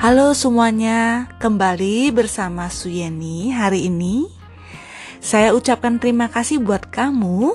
[0.00, 4.32] Halo semuanya, kembali bersama Suyeni hari ini.
[5.20, 7.52] Saya ucapkan terima kasih buat kamu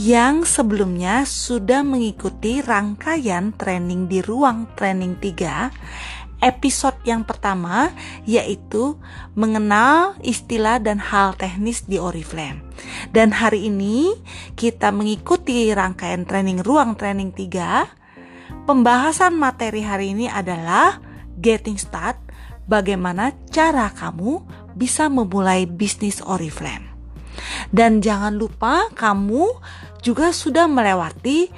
[0.00, 7.92] yang sebelumnya sudah mengikuti rangkaian training di ruang training 3 episode yang pertama
[8.24, 8.96] yaitu
[9.36, 12.64] mengenal istilah dan hal teknis di Oriflame.
[13.12, 14.16] Dan hari ini
[14.56, 18.64] kita mengikuti rangkaian training ruang training 3.
[18.64, 22.18] Pembahasan materi hari ini adalah getting start,
[22.68, 24.42] bagaimana cara kamu
[24.76, 26.92] bisa memulai bisnis Oriflame.
[27.70, 29.60] Dan jangan lupa kamu
[30.00, 31.48] juga sudah melewati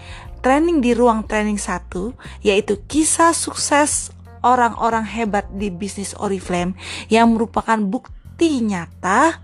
[0.41, 4.15] training di ruang training satu yaitu kisah sukses
[4.47, 6.79] orang-orang hebat di bisnis Oriflame
[7.11, 9.43] yang merupakan bukti nyata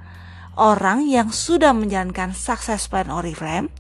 [0.54, 3.74] orang yang sudah menjalankan sukses plan Oriflame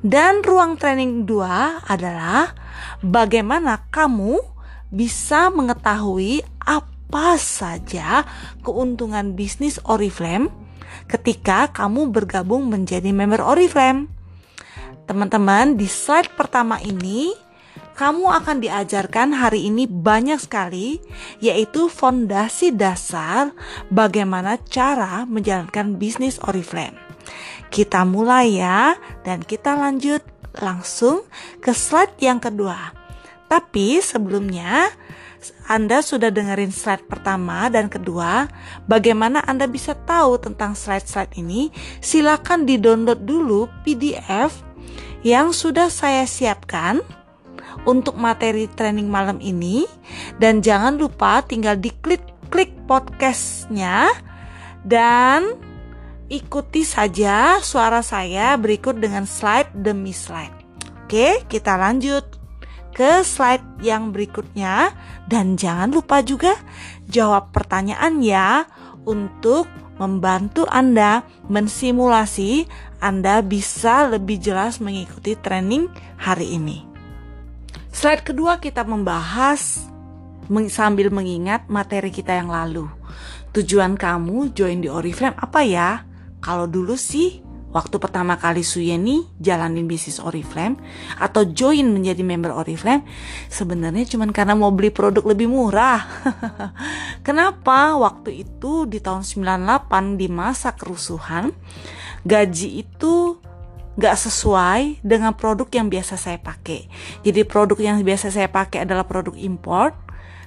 [0.00, 2.56] dan ruang training 2 adalah
[3.04, 4.55] bagaimana kamu
[4.90, 8.26] bisa mengetahui apa saja
[8.62, 10.50] keuntungan bisnis Oriflame
[11.06, 14.10] ketika kamu bergabung menjadi member Oriflame.
[15.06, 17.30] Teman-teman, di slide pertama ini
[17.96, 21.00] kamu akan diajarkan hari ini banyak sekali
[21.40, 23.54] yaitu fondasi dasar
[23.88, 26.98] bagaimana cara menjalankan bisnis Oriflame.
[27.70, 30.22] Kita mulai ya dan kita lanjut
[30.58, 31.24] langsung
[31.60, 32.95] ke slide yang kedua.
[33.46, 34.90] Tapi sebelumnya
[35.70, 38.50] Anda sudah dengerin slide pertama dan kedua,
[38.90, 41.70] bagaimana Anda bisa tahu tentang slide-slide ini?
[42.02, 44.50] Silakan di-download dulu PDF
[45.22, 47.02] yang sudah saya siapkan
[47.86, 49.86] untuk materi training malam ini
[50.42, 54.10] dan jangan lupa tinggal diklik klik podcastnya
[54.82, 55.54] dan
[56.26, 60.54] ikuti saja suara saya berikut dengan slide demi slide.
[61.06, 62.35] Oke, kita lanjut
[62.96, 64.88] ke slide yang berikutnya
[65.28, 66.56] dan jangan lupa juga
[67.12, 68.64] jawab pertanyaan ya
[69.04, 69.68] untuk
[70.00, 71.20] membantu Anda
[71.52, 72.64] mensimulasi
[73.04, 76.88] Anda bisa lebih jelas mengikuti training hari ini.
[77.92, 79.84] Slide kedua kita membahas
[80.72, 82.88] sambil mengingat materi kita yang lalu.
[83.52, 86.00] Tujuan kamu join di Oriflame apa ya?
[86.40, 87.45] Kalau dulu sih
[87.76, 90.80] waktu pertama kali Suyeni jalanin bisnis Oriflame
[91.20, 93.04] atau join menjadi member Oriflame
[93.52, 96.00] sebenarnya cuma karena mau beli produk lebih murah.
[97.26, 98.00] Kenapa?
[98.00, 101.52] Waktu itu di tahun 98 di masa kerusuhan
[102.24, 103.36] gaji itu
[103.96, 106.88] gak sesuai dengan produk yang biasa saya pakai.
[107.20, 109.96] Jadi produk yang biasa saya pakai adalah produk import,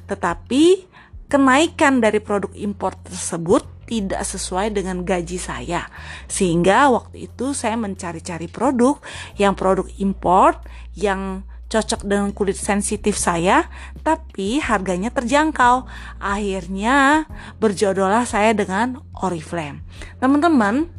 [0.09, 0.85] tetapi
[1.29, 5.89] kenaikan dari produk import tersebut tidak sesuai dengan gaji saya.
[6.29, 9.01] Sehingga waktu itu saya mencari-cari produk
[9.41, 10.61] yang produk import
[10.93, 13.65] yang cocok dengan kulit sensitif saya,
[14.05, 15.89] tapi harganya terjangkau.
[16.21, 17.25] Akhirnya
[17.57, 19.81] berjodohlah saya dengan Oriflame.
[20.21, 20.89] Teman-teman,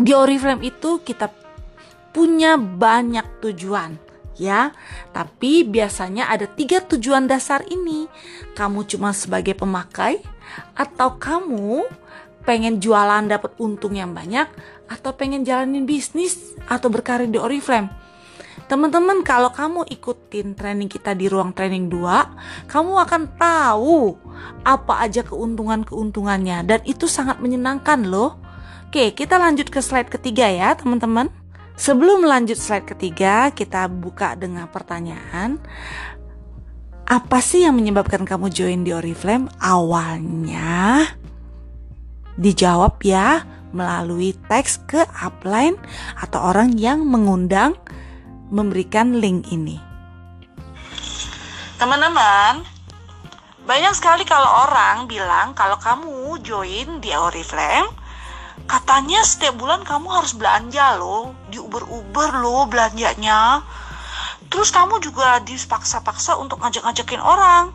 [0.00, 1.28] di Oriflame itu kita
[2.12, 3.96] punya banyak tujuan
[4.36, 4.74] ya.
[5.14, 8.06] Tapi biasanya ada tiga tujuan dasar ini.
[8.54, 10.20] Kamu cuma sebagai pemakai,
[10.74, 11.86] atau kamu
[12.44, 14.46] pengen jualan dapat untung yang banyak
[14.84, 17.88] atau pengen jalanin bisnis atau berkarir di Oriflame.
[18.64, 24.16] Teman-teman, kalau kamu ikutin training kita di ruang training 2, kamu akan tahu
[24.64, 28.40] apa aja keuntungan-keuntungannya dan itu sangat menyenangkan loh.
[28.88, 31.28] Oke, kita lanjut ke slide ketiga ya, teman-teman.
[31.74, 35.58] Sebelum lanjut slide ketiga, kita buka dengan pertanyaan
[37.04, 39.52] apa sih yang menyebabkan kamu join di Oriflame?
[39.60, 41.04] Awalnya
[42.40, 43.44] dijawab ya
[43.76, 45.76] melalui teks ke upline
[46.16, 47.76] atau orang yang mengundang
[48.48, 49.76] memberikan link ini.
[51.76, 52.64] Teman-teman,
[53.68, 57.90] banyak sekali kalau orang bilang kalau kamu join di Oriflame,
[58.64, 63.60] katanya setiap bulan kamu harus belanja loh, di Uber-Uber loh belanjanya
[64.54, 67.74] terus kamu juga dipaksa-paksa untuk ngajak-ngajakin orang.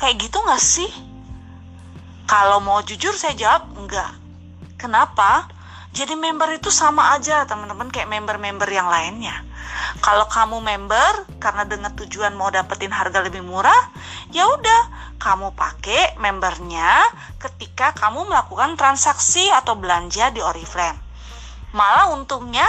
[0.00, 0.88] Kayak gitu gak sih?
[2.24, 4.08] Kalau mau jujur saya jawab enggak.
[4.80, 5.52] Kenapa?
[5.92, 9.44] Jadi member itu sama aja teman-teman kayak member-member yang lainnya.
[10.00, 13.92] Kalau kamu member karena dengan tujuan mau dapetin harga lebih murah
[14.32, 14.82] ya udah
[15.20, 17.04] kamu pakai membernya
[17.36, 20.96] ketika kamu melakukan transaksi atau belanja di Oriflame.
[21.76, 22.64] Malah untungnya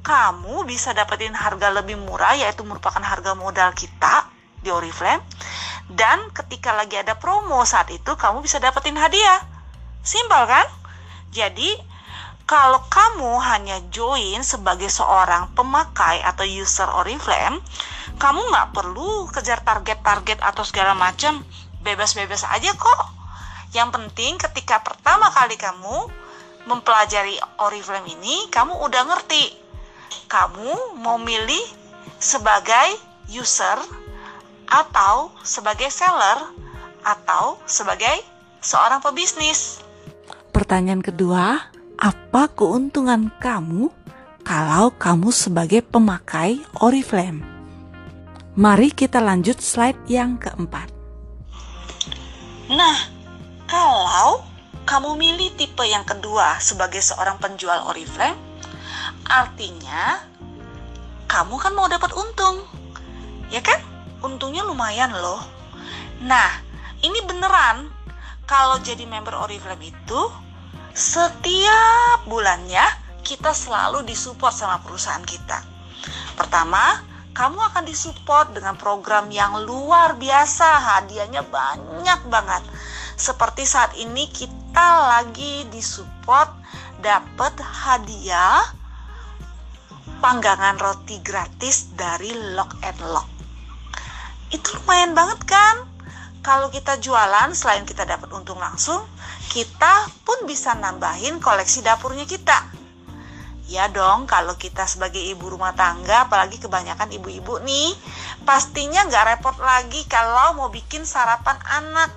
[0.00, 4.28] kamu bisa dapetin harga lebih murah yaitu merupakan harga modal kita
[4.60, 5.24] di Oriflame
[5.90, 9.40] dan ketika lagi ada promo saat itu kamu bisa dapetin hadiah
[10.04, 10.66] simpel kan
[11.32, 11.76] jadi
[12.44, 17.62] kalau kamu hanya join sebagai seorang pemakai atau user Oriflame
[18.20, 21.40] kamu nggak perlu kejar target-target atau segala macam
[21.80, 23.00] bebas-bebas aja kok.
[23.72, 26.04] Yang penting ketika pertama kali kamu
[26.68, 29.69] mempelajari Oriflame ini, kamu udah ngerti.
[30.30, 31.66] Kamu mau milih
[32.22, 32.94] sebagai
[33.26, 33.82] user
[34.70, 36.54] atau sebagai seller
[37.02, 38.22] atau sebagai
[38.62, 39.82] seorang pebisnis.
[40.54, 41.66] Pertanyaan kedua,
[41.98, 43.90] apa keuntungan kamu
[44.46, 47.42] kalau kamu sebagai pemakai Oriflame?
[48.54, 50.94] Mari kita lanjut slide yang keempat.
[52.70, 52.98] Nah,
[53.66, 54.46] kalau
[54.86, 58.49] kamu milih tipe yang kedua sebagai seorang penjual Oriflame,
[59.30, 60.26] artinya
[61.30, 62.66] kamu kan mau dapat untung.
[63.54, 63.78] Ya kan?
[64.18, 65.38] Untungnya lumayan loh.
[66.26, 66.50] Nah,
[67.06, 67.86] ini beneran
[68.50, 70.20] kalau jadi member Oriflame itu
[70.90, 72.82] setiap bulannya
[73.22, 75.62] kita selalu disupport sama perusahaan kita.
[76.34, 76.98] Pertama,
[77.30, 82.66] kamu akan disupport dengan program yang luar biasa, hadiahnya banyak banget.
[83.14, 86.50] Seperti saat ini kita lagi disupport
[86.98, 88.79] dapat hadiah
[90.20, 93.28] panggangan roti gratis dari Lock and Lock.
[94.52, 95.88] Itu lumayan banget kan?
[96.44, 99.00] Kalau kita jualan selain kita dapat untung langsung,
[99.48, 102.68] kita pun bisa nambahin koleksi dapurnya kita.
[103.70, 107.94] Ya dong, kalau kita sebagai ibu rumah tangga, apalagi kebanyakan ibu-ibu nih,
[108.44, 112.10] pastinya nggak repot lagi kalau mau bikin sarapan anak.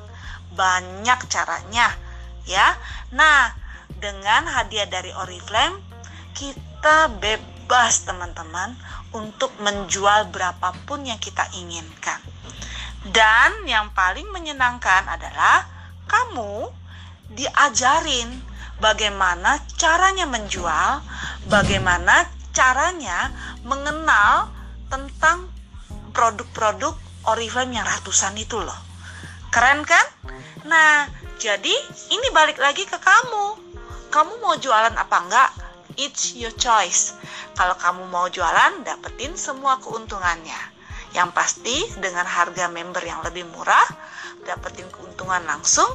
[0.56, 1.94] Banyak caranya,
[2.50, 2.74] ya.
[3.14, 3.54] Nah,
[4.02, 5.78] dengan hadiah dari Oriflame,
[6.34, 7.53] kita bebas
[8.06, 8.76] teman-teman
[9.14, 12.20] untuk menjual berapapun yang kita inginkan.
[13.04, 15.68] Dan yang paling menyenangkan adalah
[16.08, 16.72] kamu
[17.34, 18.30] diajarin
[18.80, 21.04] bagaimana caranya menjual,
[21.52, 23.34] bagaimana caranya
[23.66, 24.52] mengenal
[24.88, 25.50] tentang
[26.14, 28.76] produk-produk Oriflame yang ratusan itu loh.
[29.48, 30.04] Keren kan?
[30.68, 31.08] Nah,
[31.40, 31.72] jadi
[32.12, 33.56] ini balik lagi ke kamu.
[34.12, 35.50] Kamu mau jualan apa enggak?
[35.96, 37.14] It's your choice.
[37.54, 40.58] Kalau kamu mau jualan, dapetin semua keuntungannya.
[41.14, 43.86] Yang pasti dengan harga member yang lebih murah,
[44.50, 45.88] dapetin keuntungan langsung,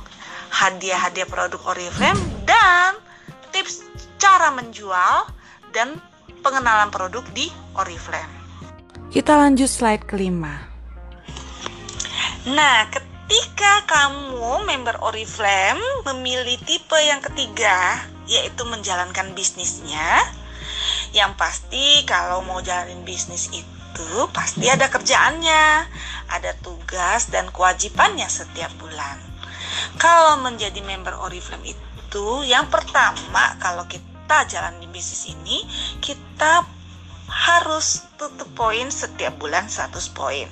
[0.54, 2.94] hadiah-hadiah produk Oriflame dan
[3.50, 3.82] tips
[4.22, 5.26] cara menjual
[5.74, 5.98] dan
[6.40, 8.30] pengenalan produk di Oriflame.
[9.10, 10.68] Kita lanjut slide kelima.
[12.46, 20.22] Nah, ketika kamu member Oriflame memilih tipe yang ketiga, yaitu menjalankan bisnisnya,
[21.16, 25.88] yang pasti kalau mau jalanin bisnis itu pasti ada kerjaannya,
[26.28, 29.18] ada tugas dan kewajibannya setiap bulan.
[29.96, 35.64] Kalau menjadi member Oriflame itu, yang pertama kalau kita jalanin bisnis ini,
[35.98, 36.62] kita
[37.28, 40.48] harus tutup poin setiap bulan 100 poin.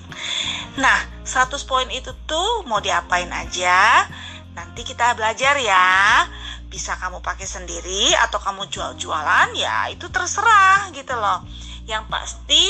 [0.77, 4.05] Nah, 100 poin itu tuh mau diapain aja?
[4.53, 6.25] Nanti kita belajar ya.
[6.67, 11.47] Bisa kamu pakai sendiri atau kamu jual-jualan ya itu terserah gitu loh.
[11.87, 12.65] Yang pasti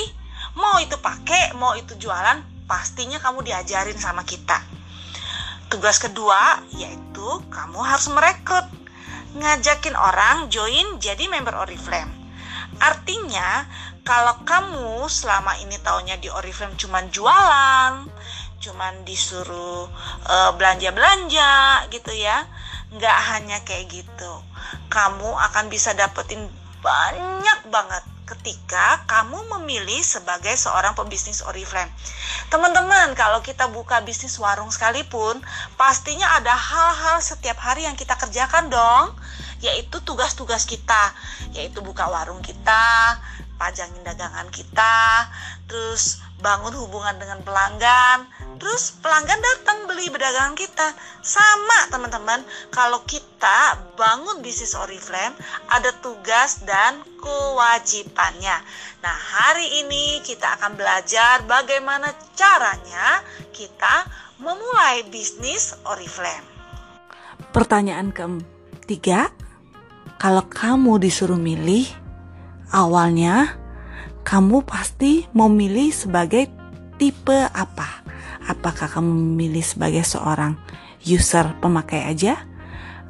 [0.57, 4.61] mau itu pakai, mau itu jualan, pastinya kamu diajarin sama kita.
[5.67, 8.69] Tugas kedua yaitu kamu harus merekrut,
[9.37, 12.13] ngajakin orang join jadi member Oriflame.
[12.79, 13.65] Artinya
[14.07, 18.07] kalau kamu selama ini taunya di Oriflame cuman jualan,
[18.62, 19.91] cuman disuruh
[20.29, 22.47] uh, belanja-belanja gitu ya,
[22.95, 24.33] nggak hanya kayak gitu.
[24.93, 26.47] Kamu akan bisa dapetin
[26.85, 31.90] banyak banget ketika kamu memilih sebagai seorang pebisnis Oriflame.
[32.50, 35.38] Teman-teman, kalau kita buka bisnis warung sekalipun,
[35.78, 39.14] pastinya ada hal-hal setiap hari yang kita kerjakan dong,
[39.62, 41.14] yaitu tugas-tugas kita,
[41.55, 43.14] yaitu buka warung kita,
[43.62, 45.31] pajangin dagangan kita,
[45.71, 48.28] terus bangun hubungan dengan pelanggan,
[48.61, 50.93] terus pelanggan datang beli berdagangan kita.
[51.25, 55.33] Sama teman-teman, kalau kita bangun bisnis Oriflame,
[55.73, 58.57] ada tugas dan kewajibannya.
[59.00, 63.25] Nah, hari ini kita akan belajar bagaimana caranya
[63.57, 64.05] kita
[64.37, 66.45] memulai bisnis Oriflame.
[67.52, 69.33] Pertanyaan ketiga,
[70.21, 71.88] kalau kamu disuruh milih
[72.73, 73.57] awalnya
[74.26, 76.50] kamu pasti memilih sebagai
[76.99, 78.02] tipe apa?
[78.50, 80.59] Apakah kamu memilih sebagai seorang
[81.06, 82.42] user pemakai aja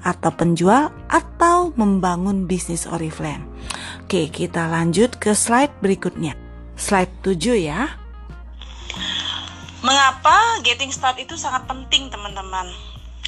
[0.04, 3.48] atau penjual atau membangun bisnis Oriflame?
[4.04, 6.36] Oke, kita lanjut ke slide berikutnya.
[6.76, 7.96] Slide 7 ya.
[9.80, 12.68] Mengapa getting start itu sangat penting, teman-teman?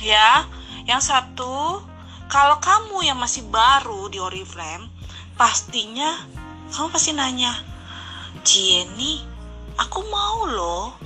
[0.04, 0.44] Ya,
[0.84, 1.80] yang satu,
[2.28, 4.92] kalau kamu yang masih baru di Oriflame,
[5.40, 6.20] pastinya
[6.68, 7.77] kamu pasti nanya,
[8.48, 9.20] Jenny,
[9.76, 10.96] aku mau loh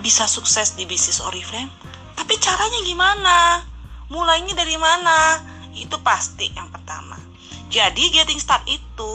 [0.00, 1.68] bisa sukses di bisnis Oriflame,
[2.16, 3.60] Tapi caranya gimana?
[4.08, 5.44] Mulainya dari mana?
[5.76, 7.20] Itu pasti yang pertama.
[7.68, 9.14] Jadi getting start itu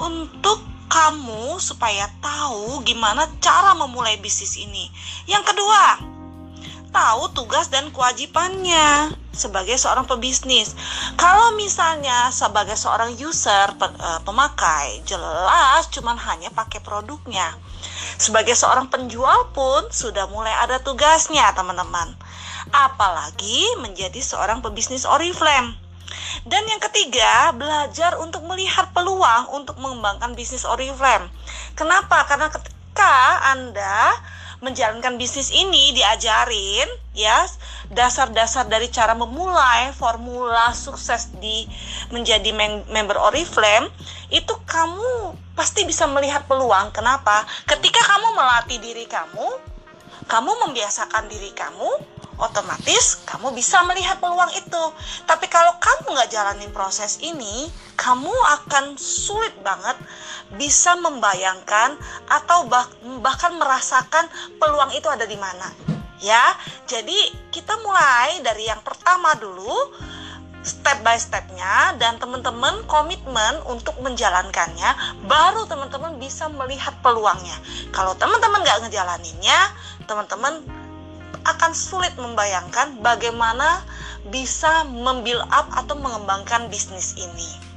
[0.00, 4.88] untuk kamu supaya tahu gimana cara memulai bisnis ini.
[5.28, 6.00] Yang kedua,
[6.90, 10.74] tahu tugas dan kewajibannya sebagai seorang pebisnis.
[11.14, 17.54] Kalau misalnya sebagai seorang user eh, pemakai jelas cuman hanya pakai produknya.
[18.20, 22.12] Sebagai seorang penjual pun sudah mulai ada tugasnya, teman-teman.
[22.68, 25.72] Apalagi menjadi seorang pebisnis Oriflame.
[26.44, 31.32] Dan yang ketiga, belajar untuk melihat peluang untuk mengembangkan bisnis Oriflame.
[31.72, 32.28] Kenapa?
[32.28, 34.12] Karena ketika Anda
[34.60, 37.48] menjalankan bisnis ini diajarin ya
[37.88, 41.64] dasar-dasar dari cara memulai formula sukses di
[42.12, 42.52] menjadi
[42.88, 43.88] member Oriflame
[44.28, 46.92] itu kamu pasti bisa melihat peluang.
[46.92, 47.44] Kenapa?
[47.66, 49.48] Ketika kamu melatih diri kamu
[50.28, 54.84] kamu membiasakan diri kamu otomatis kamu bisa melihat peluang itu.
[55.28, 58.32] Tapi kalau kamu nggak jalanin proses ini, kamu
[58.64, 59.94] akan sulit banget
[60.56, 61.94] bisa membayangkan
[62.26, 62.88] atau bah
[63.22, 65.68] bahkan merasakan peluang itu ada di mana.
[66.20, 66.52] Ya,
[66.84, 67.16] jadi
[67.48, 69.72] kita mulai dari yang pertama dulu,
[70.60, 77.56] step by stepnya dan teman-teman komitmen untuk menjalankannya baru teman-teman bisa melihat peluangnya
[77.96, 79.58] kalau teman-teman nggak ngejalaninnya
[80.10, 80.66] teman-teman
[81.46, 83.86] akan sulit membayangkan bagaimana
[84.34, 87.70] bisa membuild up atau mengembangkan bisnis ini.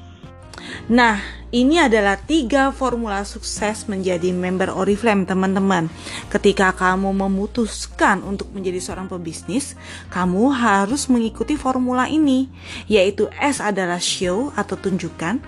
[0.90, 1.20] Nah,
[1.52, 5.92] ini adalah tiga formula sukses menjadi member Oriflame, teman-teman.
[6.32, 9.76] Ketika kamu memutuskan untuk menjadi seorang pebisnis,
[10.12, 12.48] kamu harus mengikuti formula ini,
[12.88, 15.44] yaitu S adalah show atau tunjukkan,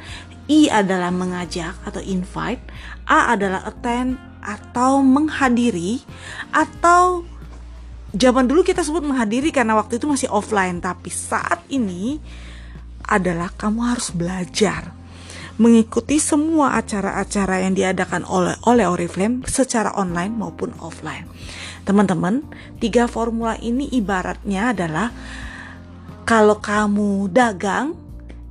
[0.46, 2.62] I adalah mengajak atau invite,
[3.10, 6.06] A adalah attend atau menghadiri,
[6.54, 7.26] atau
[8.16, 12.22] zaman dulu kita sebut menghadiri karena waktu itu masih offline tapi saat ini
[13.06, 14.96] adalah kamu harus belajar
[15.56, 21.24] mengikuti semua acara-acara yang diadakan oleh oleh Oriflame secara online maupun offline.
[21.88, 22.44] Teman-teman,
[22.84, 25.16] tiga formula ini ibaratnya adalah
[26.28, 27.96] kalau kamu dagang,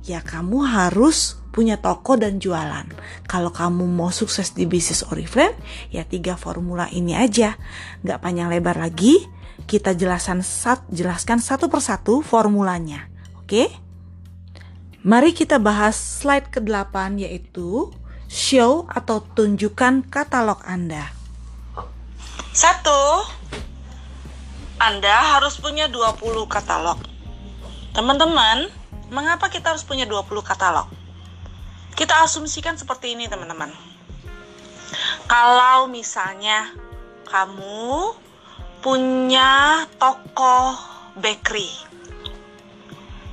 [0.07, 2.83] ya kamu harus punya toko dan jualan.
[3.31, 5.55] Kalau kamu mau sukses di bisnis Oriflame,
[5.87, 7.55] ya tiga formula ini aja.
[8.03, 9.23] Gak panjang lebar lagi,
[9.63, 13.07] kita jelaskan, sat, jelaskan satu persatu formulanya.
[13.39, 13.71] Oke?
[15.07, 17.87] Mari kita bahas slide ke-8 yaitu
[18.27, 21.15] show atau tunjukkan katalog Anda.
[22.51, 23.23] Satu,
[24.75, 26.19] Anda harus punya 20
[26.51, 26.99] katalog.
[27.95, 28.67] Teman-teman,
[29.07, 31.04] mengapa kita harus punya 20 katalog?
[31.95, 33.71] Kita asumsikan seperti ini, teman-teman.
[35.25, 36.69] Kalau misalnya
[37.25, 38.13] kamu
[38.83, 40.77] punya toko
[41.17, 41.71] bakery.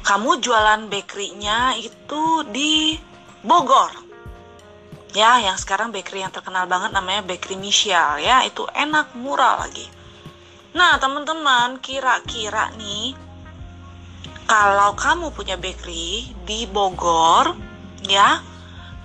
[0.02, 2.97] Kamu jualan bakerynya itu di
[3.45, 3.92] Bogor.
[5.12, 9.85] Ya, yang sekarang bakery yang terkenal banget namanya Bakery Michelle ya, itu enak, murah lagi.
[10.73, 13.12] Nah, teman-teman, kira-kira nih
[14.49, 17.52] kalau kamu punya bakery di Bogor,
[18.09, 18.40] ya,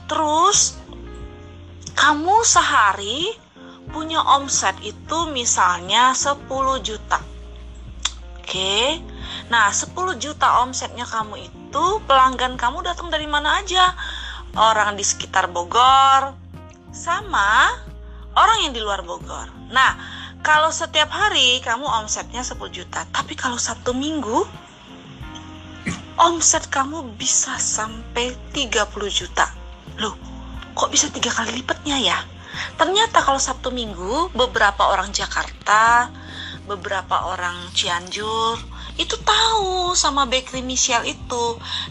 [0.07, 0.79] terus
[1.97, 3.35] kamu sehari
[3.91, 6.47] punya omset itu misalnya 10
[6.83, 7.19] juta.
[8.37, 8.99] Oke.
[9.51, 13.95] Nah, 10 juta omsetnya kamu itu pelanggan kamu datang dari mana aja?
[14.55, 16.35] Orang di sekitar Bogor
[16.91, 17.71] sama
[18.37, 19.49] orang yang di luar Bogor.
[19.73, 19.97] Nah,
[20.45, 24.45] kalau setiap hari kamu omsetnya 10 juta, tapi kalau satu minggu
[26.17, 29.56] omset kamu bisa sampai 30 juta.
[29.97, 30.13] Loh,
[30.77, 32.17] kok bisa tiga kali lipatnya ya?
[32.77, 36.09] Ternyata kalau Sabtu Minggu beberapa orang Jakarta,
[36.65, 38.57] beberapa orang Cianjur
[38.97, 41.45] itu tahu sama bakery Michelle itu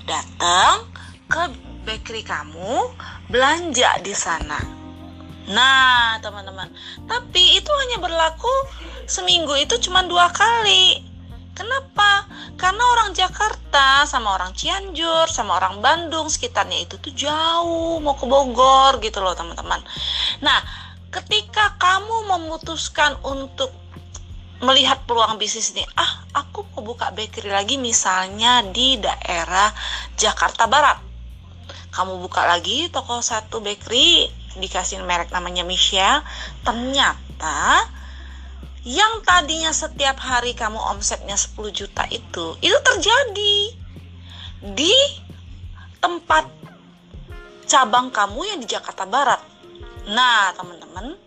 [0.04, 0.90] datang
[1.30, 1.42] ke
[1.86, 2.90] bakery kamu
[3.30, 4.58] belanja di sana.
[5.46, 6.66] Nah, teman-teman,
[7.06, 8.50] tapi itu hanya berlaku
[9.06, 10.98] seminggu itu cuma dua kali.
[11.56, 12.28] Kenapa?
[12.60, 18.28] Karena orang Jakarta sama orang Cianjur sama orang Bandung sekitarnya itu tuh jauh mau ke
[18.28, 19.80] Bogor gitu loh teman-teman.
[20.44, 20.60] Nah,
[21.08, 23.72] ketika kamu memutuskan untuk
[24.60, 29.72] melihat peluang bisnis ini, ah aku mau buka bakery lagi misalnya di daerah
[30.16, 31.00] Jakarta Barat.
[31.92, 34.28] Kamu buka lagi toko satu bakery
[34.60, 36.24] dikasih merek namanya Michelle,
[36.64, 37.84] ternyata
[38.86, 43.56] yang tadinya setiap hari kamu omsetnya 10 juta itu itu terjadi
[44.62, 44.94] di
[45.98, 46.46] tempat
[47.66, 49.42] cabang kamu yang di Jakarta Barat.
[50.06, 51.18] Nah, teman-teman,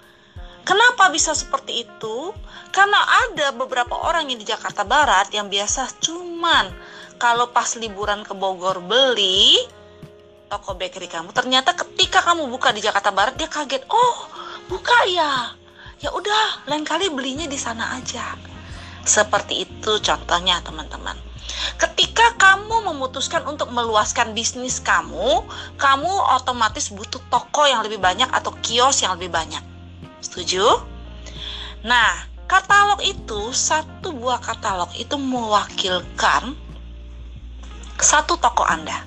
[0.70, 2.30] Kenapa bisa seperti itu?
[2.70, 6.70] Karena ada beberapa orang yang di Jakarta Barat yang biasa cuman
[7.18, 9.58] kalau pas liburan ke Bogor beli
[10.46, 14.18] toko bakery kamu, ternyata ketika kamu buka di Jakarta Barat dia kaget, "Oh,
[14.70, 15.58] buka ya."
[16.00, 18.40] Ya udah, lain kali belinya di sana aja.
[19.04, 21.20] Seperti itu contohnya, teman-teman.
[21.76, 25.44] Ketika kamu memutuskan untuk meluaskan bisnis kamu,
[25.76, 29.60] kamu otomatis butuh toko yang lebih banyak atau kios yang lebih banyak.
[30.24, 30.64] Setuju?
[31.84, 36.56] Nah, katalog itu, satu buah katalog itu mewakilkan
[38.00, 39.04] satu toko Anda.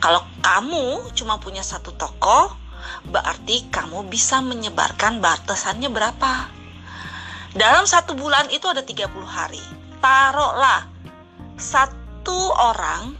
[0.00, 2.56] Kalau kamu cuma punya satu toko,
[3.08, 6.48] berarti kamu bisa menyebarkan batasannya berapa?
[7.56, 9.62] Dalam satu bulan itu ada 30 hari.
[9.98, 10.86] Taruhlah
[11.58, 13.16] satu orang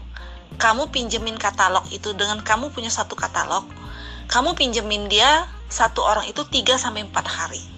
[0.59, 3.67] kamu pinjemin katalog itu dengan kamu punya satu katalog,
[4.27, 7.78] kamu pinjemin dia satu orang itu 3 sampai 4 hari.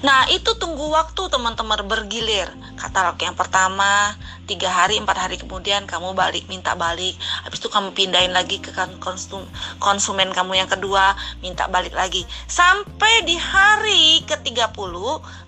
[0.00, 2.48] Nah, itu tunggu waktu teman-teman bergilir.
[2.80, 4.16] Katalog yang pertama,
[4.48, 7.12] tiga hari, empat hari kemudian kamu balik, minta balik.
[7.44, 9.44] Habis itu kamu pindahin lagi ke kan konsum,
[9.76, 11.12] konsumen kamu yang kedua,
[11.44, 12.24] minta balik lagi.
[12.48, 14.94] Sampai di hari ke-30,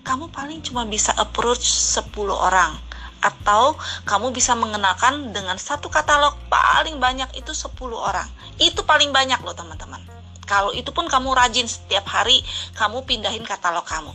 [0.05, 2.77] kamu paling cuma bisa approach 10 orang.
[3.23, 8.29] Atau kamu bisa mengenakan dengan satu katalog paling banyak itu 10 orang.
[8.61, 10.12] Itu paling banyak loh teman-teman.
[10.53, 12.45] Kalau itu pun kamu rajin setiap hari
[12.77, 14.13] kamu pindahin katalog kamu.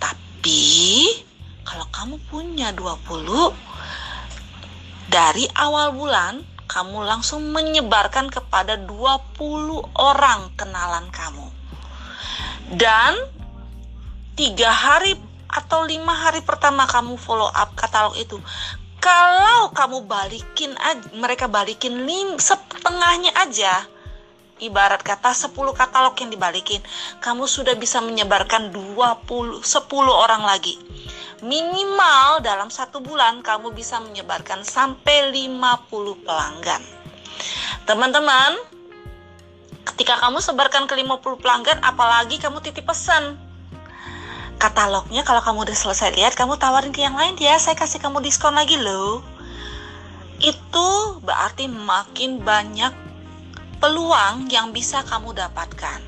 [0.00, 1.12] Tapi
[1.60, 3.52] kalau kamu punya 20
[5.12, 9.36] dari awal bulan kamu langsung menyebarkan kepada 20
[10.00, 11.52] orang kenalan kamu.
[12.72, 13.12] Dan
[14.32, 15.20] tiga hari
[15.52, 18.40] atau lima hari pertama kamu follow up katalog itu
[19.04, 20.72] kalau kamu balikin
[21.20, 23.84] mereka balikin lim, setengahnya aja
[24.62, 26.78] ibarat kata 10 katalog yang dibalikin,
[27.18, 29.66] kamu sudah bisa menyebarkan 20 10
[30.08, 30.78] orang lagi.
[31.42, 36.82] Minimal dalam satu bulan kamu bisa menyebarkan sampai 50 pelanggan.
[37.82, 38.54] Teman-teman,
[39.82, 43.34] ketika kamu sebarkan ke 50 pelanggan, apalagi kamu titip pesan.
[44.62, 48.22] Katalognya kalau kamu udah selesai lihat, kamu tawarin ke yang lain ya, saya kasih kamu
[48.22, 49.18] diskon lagi loh.
[50.38, 53.01] Itu berarti makin banyak
[53.82, 55.98] peluang yang bisa kamu dapatkan.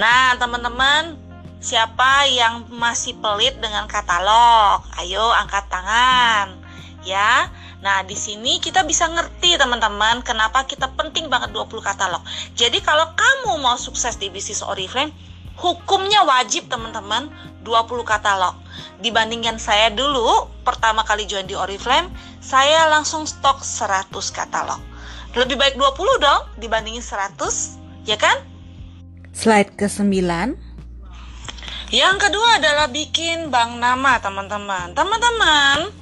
[0.00, 1.20] Nah, teman-teman,
[1.60, 4.88] siapa yang masih pelit dengan katalog?
[4.96, 6.56] Ayo angkat tangan.
[7.04, 7.52] Ya.
[7.84, 12.24] Nah, di sini kita bisa ngerti teman-teman kenapa kita penting banget 20 katalog.
[12.56, 15.12] Jadi kalau kamu mau sukses di bisnis Oriflame,
[15.60, 17.28] hukumnya wajib teman-teman
[17.68, 18.56] 20 katalog.
[19.04, 22.08] Dibandingkan saya dulu pertama kali join di Oriflame,
[22.40, 24.87] saya langsung stok 100 katalog.
[25.36, 27.36] Lebih baik 20 dong dibandingin 100,
[28.08, 28.40] ya kan?
[29.36, 30.24] Slide ke-9.
[31.88, 34.92] Yang kedua adalah bikin bank nama, teman-teman.
[34.96, 35.92] Teman-teman,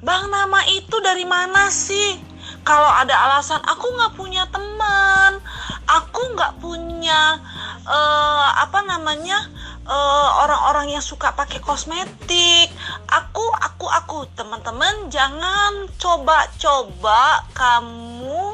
[0.00, 2.16] bank nama itu dari mana sih?
[2.62, 5.42] Kalau ada alasan aku nggak punya teman,
[5.88, 7.42] aku nggak punya
[7.84, 9.50] uh, apa namanya
[9.82, 12.70] Eh, orang-orang uh, yang suka pakai kosmetik.
[13.10, 18.51] Aku, aku, aku, teman-teman, jangan coba-coba kamu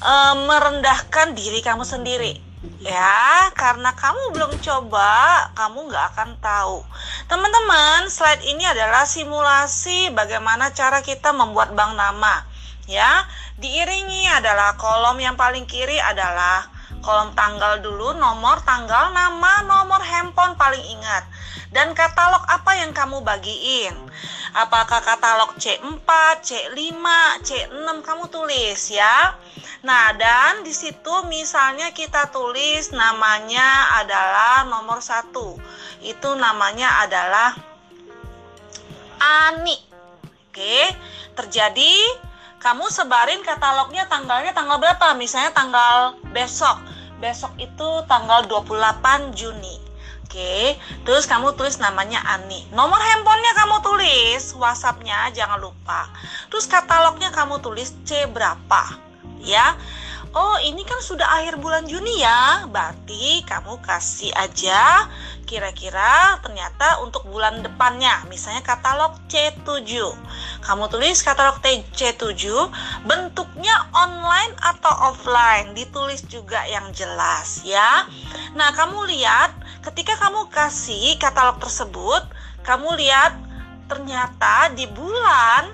[0.00, 2.40] uh, merendahkan diri kamu sendiri.
[2.80, 6.84] Ya, karena kamu belum coba, kamu nggak akan tahu.
[7.24, 12.44] Teman-teman, slide ini adalah simulasi bagaimana cara kita membuat bank nama.
[12.84, 13.24] Ya,
[13.56, 16.68] diiringi adalah kolom yang paling kiri adalah
[17.00, 21.24] kolom tanggal dulu, nomor tanggal, nama, nomor handphone paling ingat.
[21.70, 23.94] Dan katalog apa yang kamu bagiin?
[24.58, 26.08] Apakah katalog C4,
[26.42, 27.04] C5,
[27.46, 29.38] C6 kamu tulis ya.
[29.86, 35.56] Nah, dan di situ misalnya kita tulis namanya adalah nomor satu.
[36.02, 37.54] Itu namanya adalah
[39.22, 39.78] Ani.
[40.50, 40.90] Oke,
[41.38, 41.94] terjadi
[42.60, 45.16] kamu sebarin katalognya tanggalnya tanggal berapa?
[45.16, 46.76] Misalnya tanggal besok.
[47.18, 49.80] Besok itu tanggal 28 Juni.
[50.30, 52.62] Oke, terus kamu tulis namanya Ani.
[52.70, 56.06] Nomor handphonenya kamu tulis, WhatsAppnya jangan lupa.
[56.46, 58.94] Terus katalognya kamu tulis C berapa,
[59.42, 59.74] ya
[60.34, 65.10] oh ini kan sudah akhir bulan Juni ya, berarti kamu kasih aja
[65.50, 69.90] kira-kira ternyata untuk bulan depannya, misalnya katalog C7.
[70.62, 71.58] Kamu tulis katalog
[71.90, 72.46] C7,
[73.02, 78.06] bentuknya online atau offline, ditulis juga yang jelas ya.
[78.54, 79.50] Nah, kamu lihat
[79.90, 82.22] ketika kamu kasih katalog tersebut,
[82.62, 83.34] kamu lihat
[83.90, 85.66] ternyata di bulan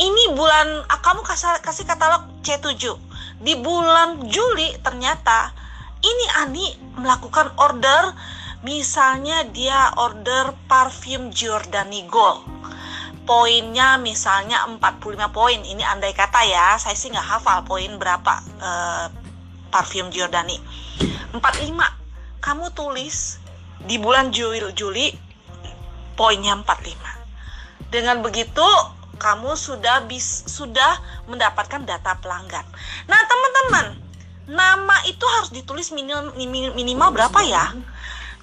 [0.00, 2.96] ini bulan kamu kasih, kasih katalog C7
[3.44, 5.52] di bulan Juli ternyata
[6.00, 8.12] ini Ani melakukan order
[8.60, 12.44] misalnya dia order parfum Giordani Gold.
[13.28, 15.60] Poinnya misalnya 45 poin.
[15.60, 19.06] Ini andai kata ya saya sih nggak hafal poin berapa uh,
[19.70, 20.58] parfum Giordani.
[21.36, 21.40] 45
[22.40, 23.38] kamu tulis
[23.84, 25.12] di bulan Juli, Juli
[26.16, 27.20] poinnya 45
[27.88, 28.64] dengan begitu
[29.20, 30.96] kamu sudah bis, sudah
[31.28, 32.64] mendapatkan data pelanggan.
[33.04, 34.09] Nah teman-teman
[34.50, 36.34] nama itu harus ditulis minimal,
[36.74, 37.70] minimal berapa ya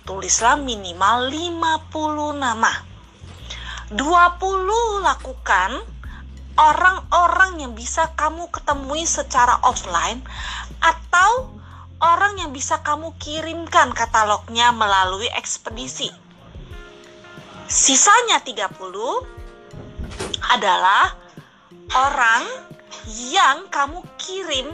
[0.08, 2.72] tulislah minimal 50 nama
[3.91, 5.84] 20 lakukan
[6.56, 10.24] orang-orang yang bisa kamu ketemui secara offline
[10.80, 11.52] atau
[12.00, 16.10] orang yang bisa kamu kirimkan katalognya melalui ekspedisi.
[17.67, 18.80] Sisanya 30
[20.56, 21.15] adalah
[21.96, 22.43] orang
[23.32, 24.67] yang kamu kirim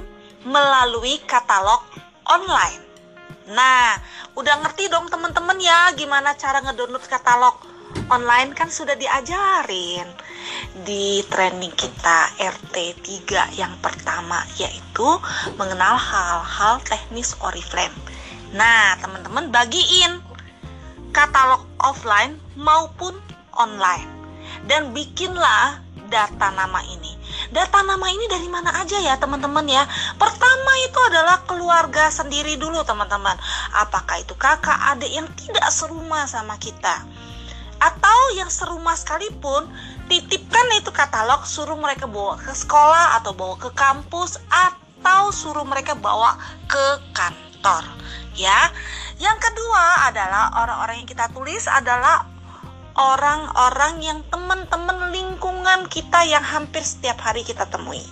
[0.43, 1.83] melalui katalog
[2.27, 2.83] online.
[3.51, 3.99] Nah,
[4.39, 7.59] udah ngerti dong teman-teman ya gimana cara ngedownload katalog
[8.07, 10.07] online kan sudah diajarin
[10.83, 15.07] di training kita RT3 yang pertama yaitu
[15.59, 17.93] mengenal hal-hal teknis Oriflame.
[18.55, 20.23] Nah, teman-teman bagiin
[21.13, 23.13] katalog offline maupun
[23.53, 24.09] online
[24.65, 27.13] dan bikinlah data nama ini.
[27.53, 29.85] Data nama ini dari mana aja ya teman-teman ya?
[30.17, 33.37] Pertama itu adalah keluarga sendiri dulu teman-teman.
[33.77, 37.05] Apakah itu kakak, adik yang tidak serumah sama kita?
[37.77, 39.69] Atau yang serumah sekalipun
[40.09, 45.93] titipkan itu katalog suruh mereka bawa ke sekolah atau bawa ke kampus atau suruh mereka
[45.93, 46.35] bawa
[46.65, 47.85] ke kantor
[48.33, 48.73] ya
[49.21, 52.25] yang kedua adalah orang-orang yang kita tulis adalah
[52.97, 55.52] orang-orang yang teman-teman lingkungan
[55.93, 58.03] kita yang hampir setiap hari kita temui.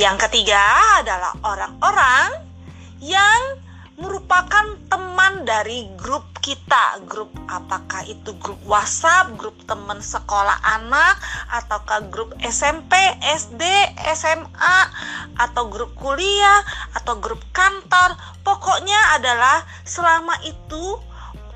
[0.00, 0.58] Yang ketiga
[0.98, 2.42] adalah orang-orang
[2.98, 3.62] yang
[3.94, 6.98] merupakan teman dari grup kita.
[7.06, 11.14] Grup apakah itu grup WhatsApp grup teman sekolah anak
[11.52, 13.62] ataukah grup SMP SD
[14.18, 14.78] SMA
[15.38, 16.64] atau grup kuliah
[16.98, 18.18] atau grup kantor.
[18.42, 20.98] Pokoknya adalah selama itu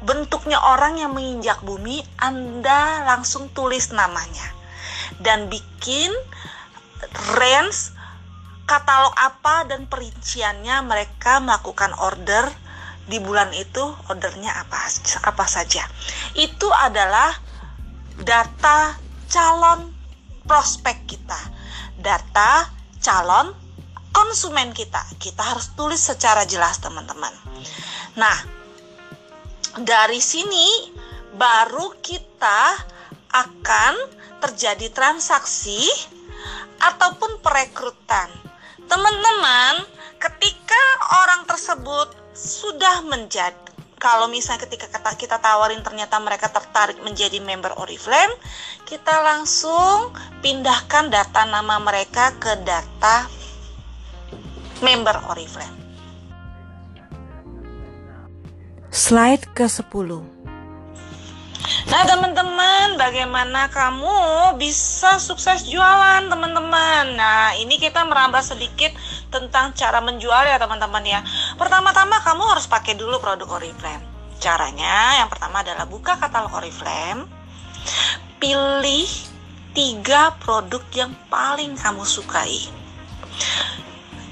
[0.07, 4.58] bentuknya orang yang menginjak bumi Anda langsung tulis namanya
[5.19, 6.11] dan bikin
[7.39, 7.95] range
[8.69, 12.45] katalog apa dan perinciannya mereka melakukan order
[13.09, 13.81] di bulan itu
[14.13, 14.77] ordernya apa
[15.25, 15.81] apa saja.
[16.37, 17.33] Itu adalah
[18.21, 19.01] data
[19.33, 19.89] calon
[20.45, 21.41] prospek kita.
[21.97, 22.69] Data
[23.01, 23.57] calon
[24.13, 25.01] konsumen kita.
[25.17, 27.33] Kita harus tulis secara jelas teman-teman.
[28.21, 28.37] Nah
[29.81, 30.93] dari sini
[31.33, 32.61] baru kita
[33.33, 35.83] akan terjadi transaksi
[36.79, 38.31] ataupun perekrutan
[38.89, 39.85] Teman-teman,
[40.17, 40.83] ketika
[41.21, 44.87] orang tersebut sudah menjadi kalau misalnya ketika
[45.19, 48.31] kita, tawarin ternyata mereka tertarik menjadi member Oriflame,
[48.87, 53.27] kita langsung pindahkan data nama mereka ke data
[54.87, 55.75] member Oriflame.
[58.95, 60.38] Slide ke-10
[61.89, 67.17] Nah teman-teman bagaimana kamu bisa sukses jualan teman-teman?
[67.17, 68.95] Nah ini kita merambah sedikit
[69.33, 71.21] tentang cara menjual ya teman-teman ya.
[71.57, 74.05] Pertama-tama kamu harus pakai dulu produk Oriflame.
[74.39, 77.27] Caranya yang pertama adalah buka katalog Oriflame.
[78.39, 79.09] Pilih
[79.75, 82.79] tiga produk yang paling kamu sukai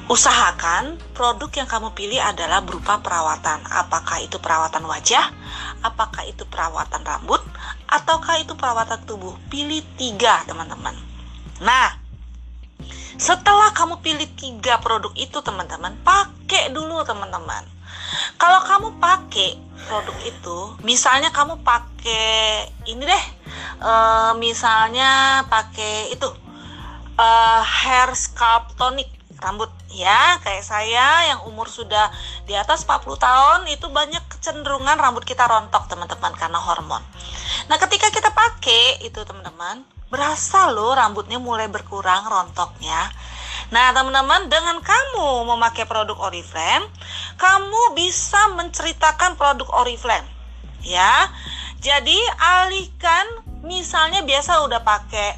[0.06, 3.58] Usahakan produk yang kamu pilih adalah berupa perawatan.
[3.66, 5.34] Apakah itu perawatan wajah,
[5.82, 7.42] apakah itu perawatan rambut,
[7.90, 9.34] ataukah itu perawatan tubuh.
[9.50, 10.94] Pilih tiga, teman-teman.
[11.58, 11.98] Nah,
[13.18, 17.66] setelah kamu pilih tiga produk itu, teman-teman, pakai dulu, teman-teman.
[18.38, 19.58] Kalau kamu pakai
[19.90, 23.24] produk itu, misalnya kamu pakai ini deh,
[23.82, 26.30] uh, misalnya pakai itu
[27.18, 32.10] uh, hair scalp tonic rambut ya kayak saya yang umur sudah
[32.44, 37.02] di atas 40 tahun itu banyak kecenderungan rambut kita rontok teman-teman karena hormon
[37.70, 43.10] nah ketika kita pakai itu teman-teman berasa loh rambutnya mulai berkurang rontoknya
[43.66, 46.86] Nah, teman-teman, dengan kamu memakai produk Oriflame,
[47.34, 50.26] kamu bisa menceritakan produk Oriflame.
[50.86, 51.34] Ya.
[51.82, 53.26] Jadi, alihkan
[53.66, 55.34] misalnya biasa udah pakai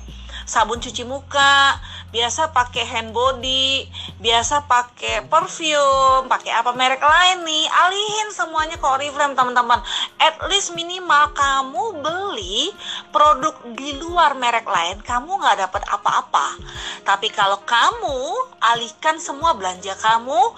[0.49, 1.77] sabun cuci muka,
[2.09, 3.85] biasa pakai hand body,
[4.17, 9.85] biasa pakai perfume, pakai apa merek lain nih, alihin semuanya ke Oriflame teman-teman.
[10.17, 12.73] At least minimal kamu beli
[13.13, 16.57] produk di luar merek lain, kamu nggak dapat apa-apa.
[17.05, 18.19] Tapi kalau kamu
[18.65, 20.57] alihkan semua belanja kamu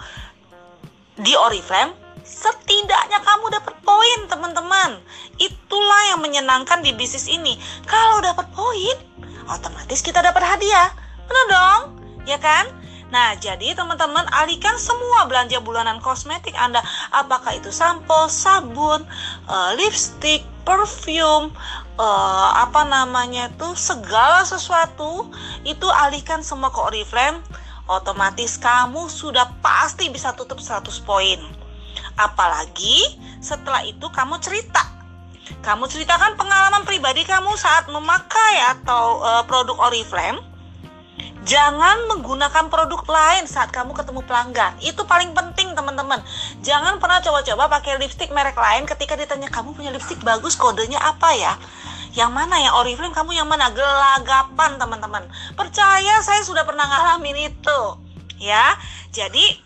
[1.19, 5.03] di Oriflame, setidaknya kamu dapat poin teman-teman.
[5.35, 7.59] Itulah yang menyenangkan di bisnis ini.
[7.91, 8.97] Kalau dapat poin,
[9.51, 10.95] otomatis kita dapat hadiah.
[11.27, 11.81] Benar dong?
[12.27, 12.71] Ya kan?
[13.11, 16.79] Nah, jadi teman-teman alihkan semua belanja bulanan kosmetik Anda,
[17.11, 19.03] apakah itu sampo, sabun,
[19.51, 21.51] uh, lipstick, perfume,
[21.99, 25.27] uh, apa namanya itu segala sesuatu
[25.67, 27.43] itu alihkan semua ke Oriflame.
[27.91, 31.43] Otomatis kamu sudah pasti bisa tutup 100 poin.
[32.15, 35.00] Apalagi setelah itu kamu cerita
[35.59, 40.51] kamu ceritakan pengalaman pribadi kamu saat memakai atau uh, produk Oriflame
[41.41, 44.77] Jangan menggunakan produk lain saat kamu ketemu pelanggan.
[44.85, 46.21] Itu paling penting teman-teman.
[46.61, 51.33] Jangan pernah coba-coba pakai lipstick merek lain ketika ditanya kamu punya lipstick bagus kodenya apa
[51.33, 51.57] ya?
[52.13, 53.73] Yang mana ya Oriflame kamu yang mana?
[53.73, 55.25] Gelagapan teman-teman.
[55.57, 57.81] Percaya saya sudah pernah ngalamin itu.
[58.37, 58.77] Ya.
[59.09, 59.57] Jadi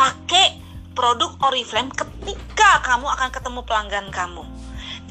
[0.00, 0.64] pakai
[0.96, 4.63] produk Oriflame ketika kamu akan ketemu pelanggan kamu.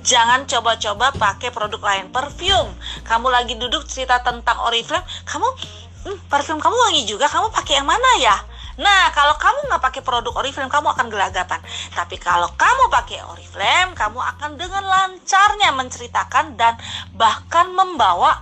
[0.03, 2.75] Jangan coba-coba pakai produk lain Perfume
[3.07, 5.47] Kamu lagi duduk cerita tentang Oriflame Kamu,
[6.05, 8.35] hmm, parfum kamu wangi juga Kamu pakai yang mana ya?
[8.73, 11.61] Nah, kalau kamu nggak pakai produk Oriflame, kamu akan gelagapan.
[11.93, 16.73] Tapi kalau kamu pakai Oriflame, kamu akan dengan lancarnya menceritakan dan
[17.13, 18.41] bahkan membawa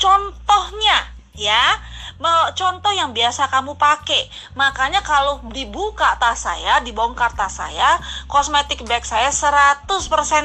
[0.00, 1.76] contohnya, ya
[2.56, 4.28] contoh yang biasa kamu pakai.
[4.56, 9.84] Makanya kalau dibuka tas saya, dibongkar tas saya, kosmetik bag saya 100%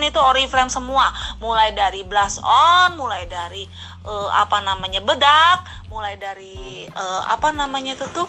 [0.03, 1.11] itu Oriflame semua.
[1.39, 3.63] Mulai dari blush on, mulai dari
[4.03, 8.27] uh, apa namanya bedak, mulai dari uh, apa namanya itu tuh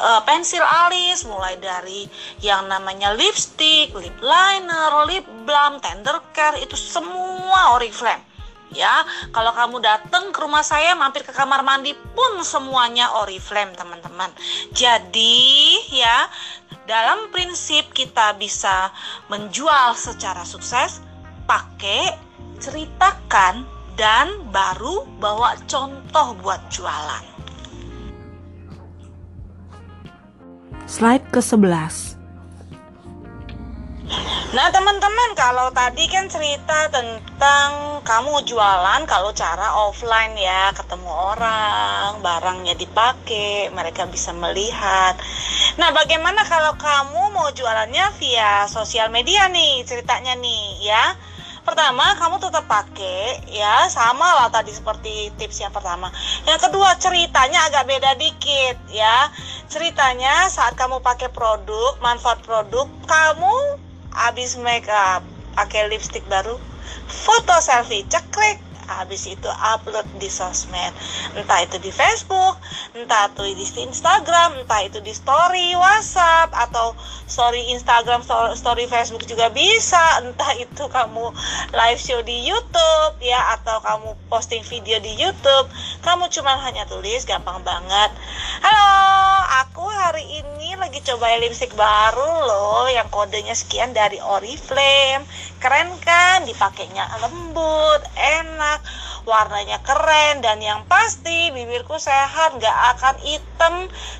[0.00, 2.08] uh, pensil alis, mulai dari
[2.40, 8.27] yang namanya lipstick, lip liner, lip balm, tender care itu semua Oriflame
[8.72, 14.32] ya kalau kamu datang ke rumah saya mampir ke kamar mandi pun semuanya oriflame teman-teman.
[14.72, 16.28] Jadi ya
[16.88, 18.88] dalam prinsip kita bisa
[19.28, 21.04] menjual secara sukses
[21.44, 22.16] pakai
[22.58, 27.24] ceritakan dan baru bawa contoh buat jualan.
[30.88, 32.07] Slide ke-11
[34.48, 42.24] Nah teman-teman kalau tadi kan cerita tentang kamu jualan kalau cara offline ya ketemu orang
[42.24, 45.20] barangnya dipakai mereka bisa melihat.
[45.76, 51.04] Nah bagaimana kalau kamu mau jualannya via sosial media nih ceritanya nih ya.
[51.68, 56.08] Pertama kamu tetap pakai ya sama lah tadi seperti tips yang pertama.
[56.48, 59.28] Yang kedua ceritanya agak beda dikit ya.
[59.68, 66.56] Ceritanya saat kamu pakai produk manfaat produk kamu habis makeup pakai lipstick baru
[67.04, 68.56] foto selfie cekrek
[68.88, 70.96] habis itu upload di sosmed.
[71.36, 72.56] Entah itu di Facebook
[72.96, 76.96] entah itu di Instagram entah itu di story WhatsApp atau
[77.28, 78.24] story Instagram
[78.56, 80.24] story Facebook juga bisa.
[80.24, 81.30] Entah itu kamu
[81.76, 85.68] live show di YouTube ya atau kamu posting video di YouTube.
[86.00, 88.10] Kamu cuma hanya tulis gampang banget.
[88.64, 88.88] Halo
[89.62, 95.28] aku hari ini lagi coba lipstick baru loh yang kodenya sekian dari Oriflame.
[95.58, 96.46] Keren kan?
[96.46, 98.77] Dipakainya lembut enak
[99.28, 103.74] warnanya keren dan yang pasti bibirku sehat nggak akan hitam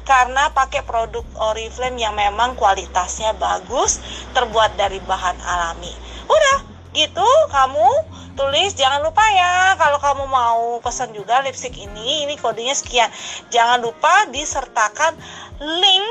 [0.04, 4.00] karena pakai produk Oriflame yang memang kualitasnya bagus
[4.36, 5.92] terbuat dari bahan alami.
[6.28, 6.58] Udah
[6.92, 7.88] gitu kamu
[8.36, 9.76] tulis jangan lupa ya.
[9.80, 13.08] Kalau kamu mau pesan juga lipstick ini ini kodenya sekian.
[13.48, 15.16] Jangan lupa disertakan
[15.60, 16.08] link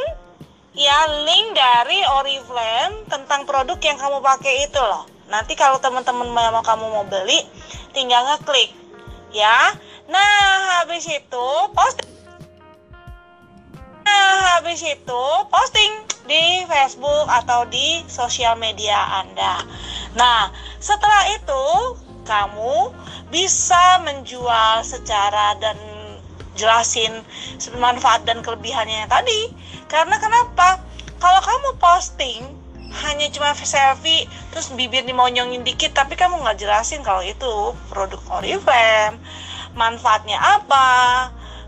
[0.78, 6.64] ya link dari Oriflame tentang produk yang kamu pakai itu loh Nanti kalau teman-teman mau
[6.64, 7.44] kamu mau beli,
[7.92, 8.72] tinggal ngeklik
[9.36, 9.76] ya.
[10.08, 12.00] Nah, habis itu post
[14.08, 15.92] Nah, habis itu posting
[16.32, 19.60] di Facebook atau di sosial media Anda.
[20.16, 20.48] Nah,
[20.80, 21.66] setelah itu
[22.24, 22.96] kamu
[23.28, 25.76] bisa menjual secara dan
[26.56, 27.20] jelasin
[27.84, 29.52] manfaat dan kelebihannya tadi.
[29.92, 30.80] Karena kenapa?
[31.20, 32.48] Kalau kamu posting
[33.06, 39.22] hanya cuma selfie terus bibir dimonyongin dikit tapi kamu nggak jelasin kalau itu produk Oriflame.
[39.78, 40.90] Manfaatnya apa?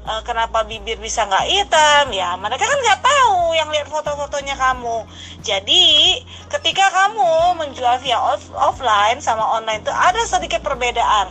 [0.01, 2.05] E, kenapa bibir bisa nggak hitam?
[2.09, 5.05] Ya mereka kan nggak tahu yang lihat foto-fotonya kamu.
[5.45, 6.17] Jadi
[6.49, 11.29] ketika kamu menjual via off offline sama online itu ada sedikit perbedaan.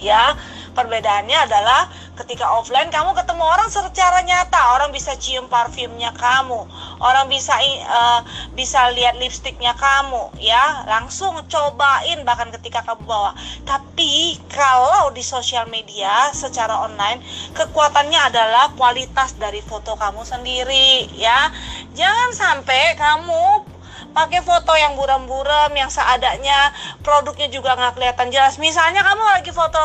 [0.00, 0.34] Ya
[0.80, 1.92] perbedaannya adalah
[2.24, 4.80] ketika offline kamu ketemu orang secara nyata.
[4.80, 6.64] Orang bisa cium parfumnya kamu.
[7.00, 8.20] Orang bisa uh,
[8.56, 10.88] bisa lihat lipstiknya kamu ya.
[10.88, 13.36] Langsung cobain bahkan ketika kamu bawa.
[13.68, 17.20] Tapi kalau di sosial media secara online
[17.52, 21.52] kekuatannya adalah kualitas dari foto kamu sendiri ya.
[21.92, 23.68] Jangan sampai kamu
[24.10, 28.58] pakai foto yang buram-buram yang seadanya produknya juga nggak kelihatan jelas.
[28.58, 29.80] Misalnya kamu lagi foto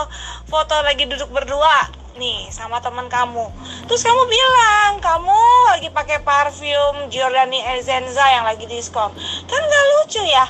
[0.49, 3.51] foto lagi duduk berdua nih sama teman kamu.
[3.85, 5.39] Terus kamu bilang kamu
[5.75, 9.11] lagi pakai parfum Giordani Essenza yang lagi diskon.
[9.45, 10.45] Kan nggak lucu ya?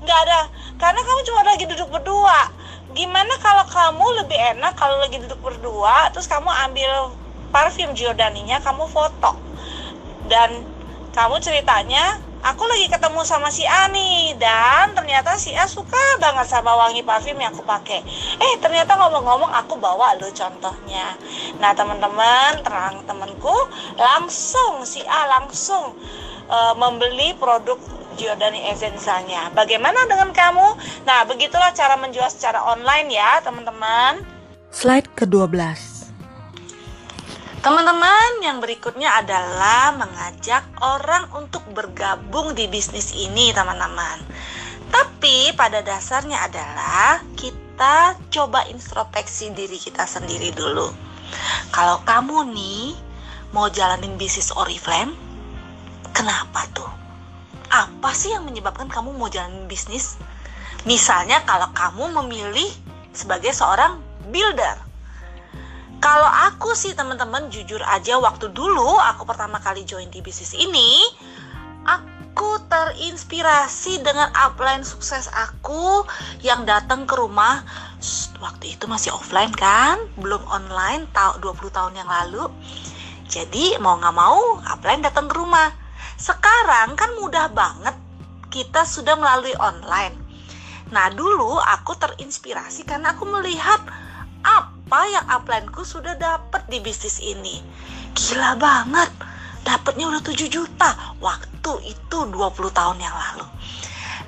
[0.00, 0.40] Nggak ada.
[0.80, 2.50] Karena kamu cuma lagi duduk berdua.
[2.90, 7.14] Gimana kalau kamu lebih enak kalau lagi duduk berdua terus kamu ambil
[7.54, 9.36] parfum Giordaninya kamu foto.
[10.26, 10.64] Dan
[11.14, 16.48] kamu ceritanya aku lagi ketemu sama si A nih dan ternyata si A suka banget
[16.48, 18.00] sama wangi parfum yang aku pakai
[18.40, 21.16] eh ternyata ngomong-ngomong aku bawa lo contohnya
[21.60, 23.56] nah teman-teman terang temanku
[24.00, 25.92] langsung si A langsung
[26.48, 27.78] uh, membeli produk
[28.18, 29.48] Giordani Essence-nya.
[29.56, 30.76] Bagaimana dengan kamu?
[31.08, 34.20] Nah, begitulah cara menjual secara online ya, teman-teman.
[34.68, 35.89] Slide ke-12.
[37.60, 44.16] Teman-teman, yang berikutnya adalah mengajak orang untuk bergabung di bisnis ini, teman-teman.
[44.88, 50.88] Tapi pada dasarnya adalah kita coba introspeksi diri kita sendiri dulu.
[51.68, 52.96] Kalau kamu nih
[53.52, 55.12] mau jalanin bisnis Oriflame,
[56.16, 56.88] kenapa tuh?
[57.68, 60.16] Apa sih yang menyebabkan kamu mau jalanin bisnis?
[60.88, 62.72] Misalnya kalau kamu memilih
[63.12, 64.00] sebagai seorang
[64.32, 64.89] builder
[66.00, 70.96] kalau aku sih teman-teman jujur aja waktu dulu aku pertama kali join di bisnis ini,
[71.84, 76.08] aku terinspirasi dengan upline sukses aku
[76.40, 77.60] yang datang ke rumah
[78.40, 82.48] waktu itu masih offline kan, belum online tahu 20 tahun yang lalu.
[83.28, 85.68] Jadi mau nggak mau upline datang ke rumah.
[86.16, 87.94] Sekarang kan mudah banget
[88.48, 90.16] kita sudah melalui online.
[90.96, 93.84] Nah dulu aku terinspirasi karena aku melihat
[94.48, 97.62] up apa yang upline-ku sudah dapat di bisnis ini.
[98.10, 99.06] Gila banget.
[99.62, 101.14] Dapatnya udah 7 juta.
[101.22, 102.34] Waktu itu 20
[102.74, 103.46] tahun yang lalu.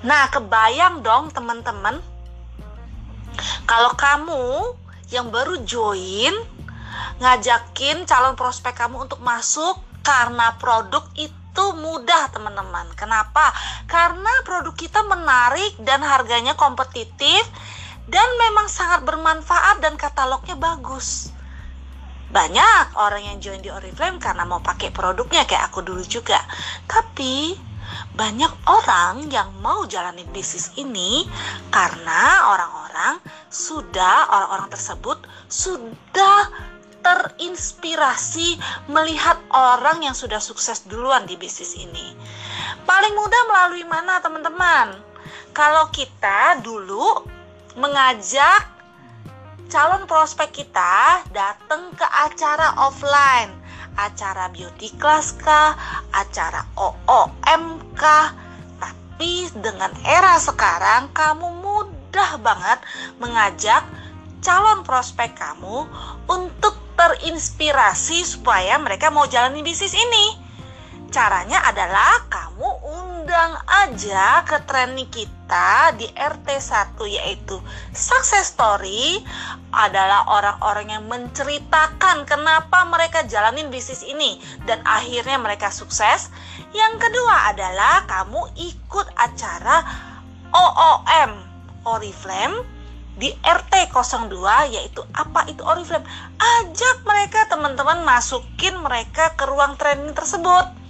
[0.07, 1.99] Nah, kebayang dong teman-teman.
[3.67, 4.79] Kalau kamu
[5.11, 6.31] yang baru join
[7.19, 12.87] ngajakin calon prospek kamu untuk masuk karena produk itu mudah teman-teman.
[12.95, 13.51] Kenapa?
[13.91, 17.43] Karena produk kita menarik dan harganya kompetitif
[18.11, 21.31] dan memang sangat bermanfaat dan katalognya bagus.
[22.33, 26.41] Banyak orang yang join di Oriflame karena mau pakai produknya kayak aku dulu juga.
[26.89, 27.53] Tapi
[28.17, 31.29] banyak orang yang mau jalani bisnis ini
[31.69, 33.21] karena orang-orang
[33.53, 35.19] sudah orang-orang tersebut
[35.53, 36.49] sudah
[37.03, 38.57] terinspirasi
[38.89, 42.15] melihat orang yang sudah sukses duluan di bisnis ini.
[42.87, 44.97] Paling mudah melalui mana, teman-teman?
[45.53, 47.27] Kalau kita dulu
[47.77, 48.69] mengajak
[49.73, 53.49] calon prospek kita datang ke acara offline,
[53.97, 55.73] acara beauty class kah,
[56.13, 58.37] acara OOM kah.
[58.77, 62.85] Tapi dengan era sekarang kamu mudah banget
[63.17, 63.81] mengajak
[64.45, 65.89] calon prospek kamu
[66.29, 70.37] untuk terinspirasi supaya mereka mau jalani bisnis ini.
[71.09, 72.82] Caranya adalah kamu
[73.33, 77.57] undang aja ke training kita di RT1 yaitu
[77.97, 79.25] success story
[79.73, 84.37] adalah orang-orang yang menceritakan kenapa mereka jalanin bisnis ini
[84.69, 86.29] dan akhirnya mereka sukses.
[86.77, 89.81] Yang kedua adalah kamu ikut acara
[90.53, 91.33] OOM
[91.89, 92.69] Oriflame
[93.17, 96.05] di RT 02 yaitu apa itu Oriflame
[96.37, 100.82] ajak mereka teman-teman masukin mereka ke ruang training tersebut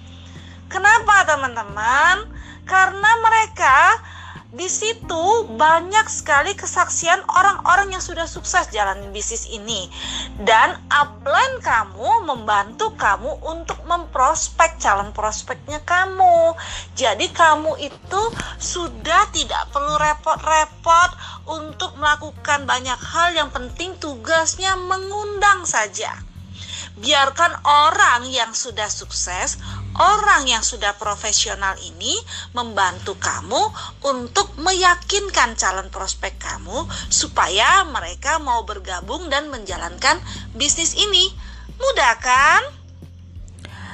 [0.73, 2.33] Kenapa teman-teman?
[2.65, 4.01] Karena mereka
[4.53, 9.89] di situ banyak sekali kesaksian orang-orang yang sudah sukses jalanin bisnis ini.
[10.41, 16.57] Dan upline kamu membantu kamu untuk memprospek calon prospeknya kamu.
[16.97, 18.23] Jadi kamu itu
[18.61, 21.11] sudah tidak perlu repot-repot
[21.49, 23.33] untuk melakukan banyak hal.
[23.33, 26.13] Yang penting tugasnya mengundang saja.
[27.01, 29.57] Biarkan orang yang sudah sukses
[29.99, 32.17] orang yang sudah profesional ini
[32.57, 33.61] membantu kamu
[34.05, 40.21] untuk meyakinkan calon prospek kamu supaya mereka mau bergabung dan menjalankan
[40.57, 41.33] bisnis ini.
[41.77, 42.82] Mudah kan?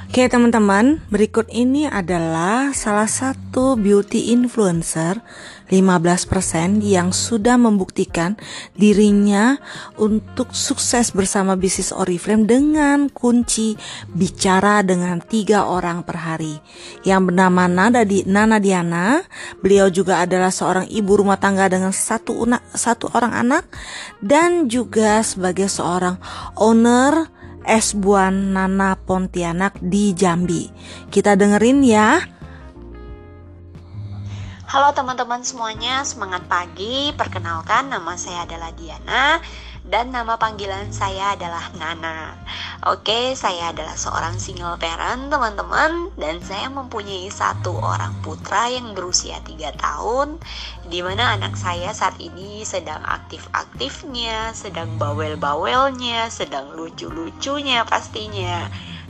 [0.09, 5.21] Oke teman-teman, berikut ini adalah salah satu beauty influencer
[5.69, 8.41] 15% yang sudah membuktikan
[8.73, 9.61] dirinya
[10.01, 13.77] untuk sukses bersama bisnis Oriflame dengan kunci
[14.09, 16.57] bicara dengan tiga orang per hari.
[17.05, 19.21] Yang bernama Nada di Nana Diana,
[19.61, 23.69] beliau juga adalah seorang ibu rumah tangga dengan satu, una, satu orang anak
[24.25, 26.17] dan juga sebagai seorang
[26.57, 30.69] owner es buan Nana Pontianak di Jambi.
[31.09, 32.23] Kita dengerin ya.
[34.69, 37.17] Halo teman-teman semuanya, semangat pagi.
[37.17, 39.41] Perkenalkan nama saya adalah Diana
[39.89, 42.37] dan nama panggilan saya adalah Nana.
[42.85, 49.41] Oke, saya adalah seorang single parent, teman-teman, dan saya mempunyai satu orang putra yang berusia
[49.43, 50.39] 3 tahun,
[50.87, 58.69] di mana anak saya saat ini sedang aktif-aktifnya, sedang bawel-bawelnya, sedang lucu-lucunya pastinya.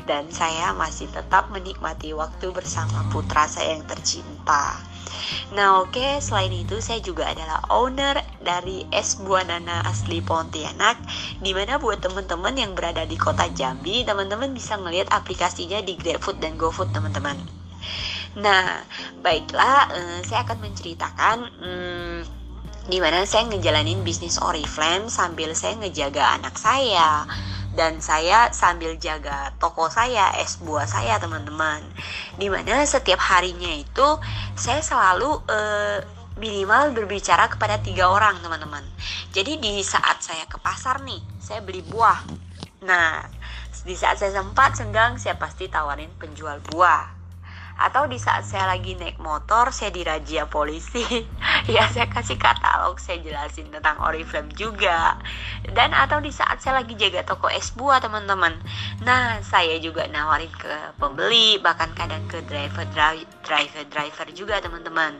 [0.09, 4.81] Dan saya masih tetap menikmati waktu bersama putra saya yang tercinta.
[5.55, 11.01] Nah oke okay, selain itu saya juga adalah owner dari Es Buah Nana asli Pontianak
[11.41, 16.39] Di mana buat teman-teman yang berada di kota Jambi Teman-teman bisa ngelihat aplikasinya di GrabFood
[16.41, 17.37] dan GoFood teman-teman.
[18.39, 18.85] Nah
[19.25, 22.19] baiklah eh, saya akan menceritakan hmm,
[22.89, 27.25] Di mana saya ngejalanin bisnis Oriflame sambil saya ngejaga anak saya
[27.75, 31.85] dan saya sambil jaga toko saya, es buah saya teman-teman.
[32.39, 34.09] Di mana setiap harinya itu
[34.57, 35.99] saya selalu uh,
[36.39, 38.87] minimal berbicara kepada tiga orang teman-teman.
[39.35, 42.25] Jadi di saat saya ke pasar nih, saya beli buah.
[42.87, 43.27] Nah,
[43.83, 47.18] di saat saya sempat senggang, saya pasti tawarin penjual buah
[47.79, 51.07] atau di saat saya lagi naik motor saya dirajia polisi.
[51.69, 55.21] Ya saya kasih katalog saya jelasin tentang Oriflame juga.
[55.69, 58.57] Dan atau di saat saya lagi jaga toko es buah teman-teman.
[59.05, 62.89] Nah saya juga nawarin ke pembeli bahkan kadang ke driver
[63.45, 65.13] driver driver juga teman-teman.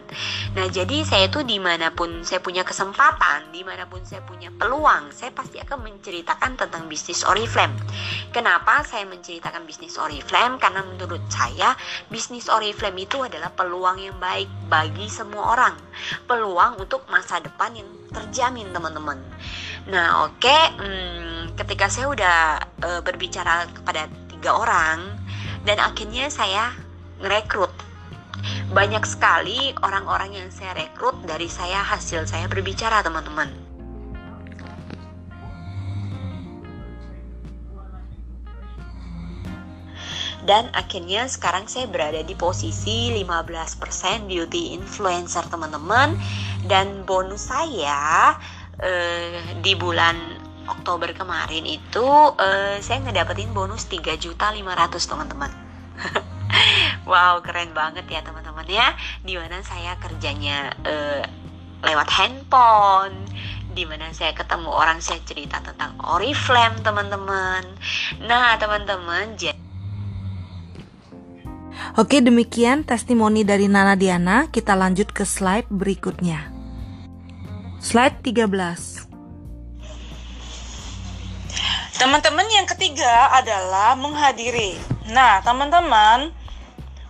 [0.57, 4.49] Nah jadi saya tuh di mana pun saya punya kesempatan di mana pun saya punya
[4.49, 7.77] peluang saya pasti akan menceritakan tentang bisnis Oriflame.
[8.33, 10.57] Kenapa saya menceritakan bisnis Oriflame?
[10.57, 11.77] Karena menurut saya
[12.09, 15.75] bisnis Oriflame itu adalah peluang yang baik bagi semua orang.
[16.25, 19.21] Peluang untuk masa depan yang terjamin teman-teman.
[19.89, 22.39] Nah oke, okay, hmm, ketika saya udah
[22.81, 25.19] e, berbicara kepada tiga orang
[25.67, 26.73] dan akhirnya saya
[27.19, 27.73] ngerekrut
[28.71, 33.68] banyak sekali orang-orang yang saya rekrut dari saya hasil saya berbicara teman-teman
[40.49, 46.17] dan akhirnya sekarang saya berada di posisi 15% beauty influencer teman-teman.
[46.65, 48.33] Dan bonus saya
[48.81, 50.17] eh, di bulan
[50.65, 52.09] Oktober kemarin itu
[52.41, 54.65] eh, saya ngedapetin bonus 3 juta 500
[55.05, 55.53] teman-teman.
[57.09, 58.97] Wow keren banget ya teman-teman ya.
[59.21, 61.25] Di mana saya kerjanya eh,
[61.85, 63.17] lewat handphone.
[63.77, 67.65] Di mana saya ketemu orang saya cerita tentang Oriflame teman-teman.
[68.25, 69.68] Nah teman-teman jadi
[71.99, 74.51] Oke, demikian testimoni dari Nana Diana.
[74.51, 76.51] Kita lanjut ke slide berikutnya.
[77.79, 79.07] Slide 13.
[81.99, 84.79] Teman-teman yang ketiga adalah menghadiri.
[85.11, 86.31] Nah, teman-teman,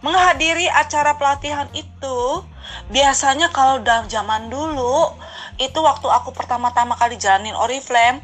[0.01, 2.45] menghadiri acara pelatihan itu
[2.93, 5.13] biasanya kalau dalam zaman dulu
[5.59, 8.23] itu waktu aku pertama-tama kali jalanin Oriflame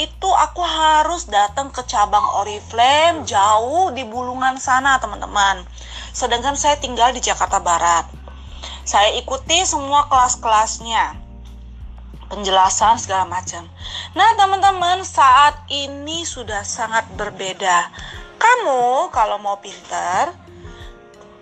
[0.00, 5.60] itu aku harus datang ke cabang Oriflame jauh di Bulungan sana teman-teman.
[6.16, 8.08] Sedangkan saya tinggal di Jakarta Barat.
[8.88, 11.20] Saya ikuti semua kelas-kelasnya.
[12.32, 13.68] Penjelasan segala macam.
[14.16, 17.92] Nah teman-teman saat ini sudah sangat berbeda.
[18.40, 20.32] Kamu kalau mau pinter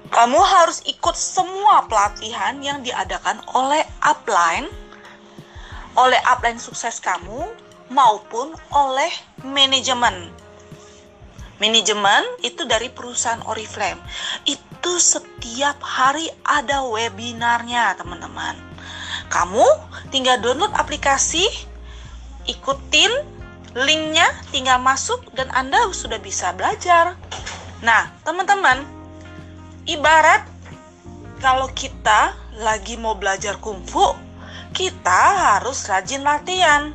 [0.08, 4.66] kamu harus ikut semua pelatihan yang diadakan oleh upline.
[6.00, 9.10] Oleh upline sukses kamu maupun oleh
[9.44, 10.28] manajemen.
[11.58, 13.98] Manajemen itu dari perusahaan Oriflame.
[14.46, 18.54] Itu setiap hari ada webinarnya, teman-teman.
[19.28, 19.66] Kamu
[20.14, 21.44] tinggal download aplikasi,
[22.46, 23.10] ikutin
[23.74, 27.18] linknya, tinggal masuk dan Anda sudah bisa belajar.
[27.82, 28.86] Nah, teman-teman,
[29.84, 30.46] ibarat
[31.38, 34.14] kalau kita lagi mau belajar kungfu,
[34.74, 36.90] kita harus rajin latihan.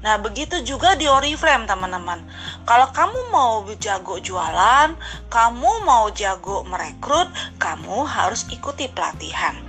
[0.00, 2.24] Nah, begitu juga di Oriflame, teman-teman.
[2.64, 4.96] Kalau kamu mau jago jualan,
[5.28, 7.28] kamu mau jago merekrut,
[7.60, 9.60] kamu harus ikuti pelatihan.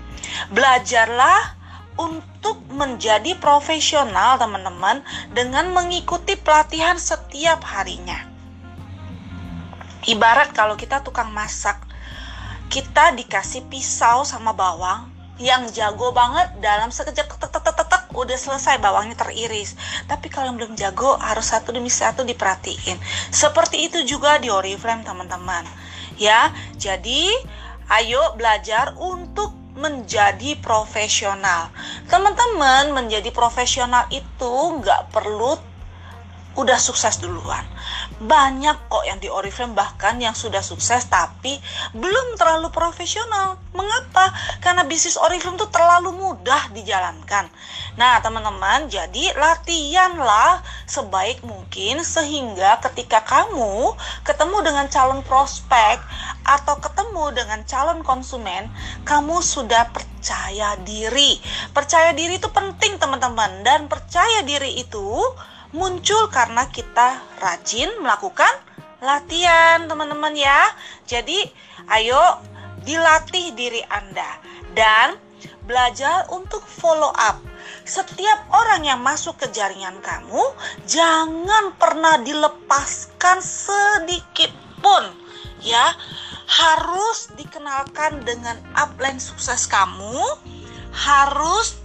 [0.56, 1.60] Belajarlah
[2.00, 5.04] untuk menjadi profesional, teman-teman,
[5.36, 8.24] dengan mengikuti pelatihan setiap harinya.
[10.08, 11.78] Ibarat kalau kita tukang masak,
[12.72, 15.12] kita dikasih pisau sama bawang
[15.42, 17.28] yang jago banget dalam sekejap
[18.14, 19.76] udah selesai bawangnya teriris.
[20.08, 22.98] Tapi kalau yang belum jago harus satu demi satu diperhatiin.
[23.32, 25.64] Seperti itu juga di Oriflame teman-teman.
[26.20, 27.32] Ya, jadi
[27.92, 31.72] ayo belajar untuk menjadi profesional.
[32.12, 35.56] Teman-teman menjadi profesional itu nggak perlu
[36.60, 37.64] udah sukses duluan.
[38.22, 41.58] Banyak kok yang di Oriflame bahkan yang sudah sukses tapi
[41.98, 43.58] belum terlalu profesional.
[43.74, 44.30] Mengapa?
[44.62, 47.50] Karena bisnis Oriflame itu terlalu mudah dijalankan.
[47.98, 55.98] Nah, teman-teman, jadi latihanlah sebaik mungkin sehingga ketika kamu ketemu dengan calon prospek
[56.46, 58.70] atau ketemu dengan calon konsumen,
[59.02, 61.42] kamu sudah percaya diri.
[61.74, 65.20] Percaya diri itu penting, teman-teman, dan percaya diri itu
[65.72, 68.52] muncul karena kita rajin melakukan
[69.02, 70.68] latihan, teman-teman ya.
[71.08, 71.42] Jadi,
[71.90, 72.22] ayo
[72.84, 74.38] dilatih diri Anda
[74.78, 75.18] dan
[75.66, 77.40] belajar untuk follow up.
[77.88, 80.44] Setiap orang yang masuk ke jaringan kamu,
[80.86, 84.52] jangan pernah dilepaskan sedikit
[84.84, 85.04] pun,
[85.64, 85.96] ya.
[86.52, 90.20] Harus dikenalkan dengan upline sukses kamu,
[90.92, 91.80] harus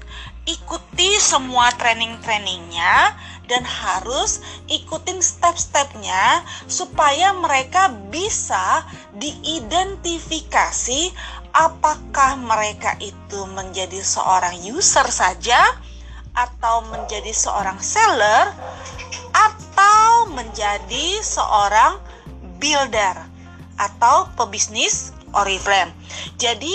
[0.46, 3.14] ikuti semua training-trainingnya
[3.46, 8.82] dan harus ikutin step-stepnya supaya mereka bisa
[9.14, 11.14] diidentifikasi
[11.56, 15.62] apakah mereka itu menjadi seorang user saja
[16.36, 18.52] atau menjadi seorang seller
[19.32, 21.96] atau menjadi seorang
[22.60, 23.16] builder
[23.80, 25.92] atau pebisnis Oriflame.
[26.40, 26.72] Jadi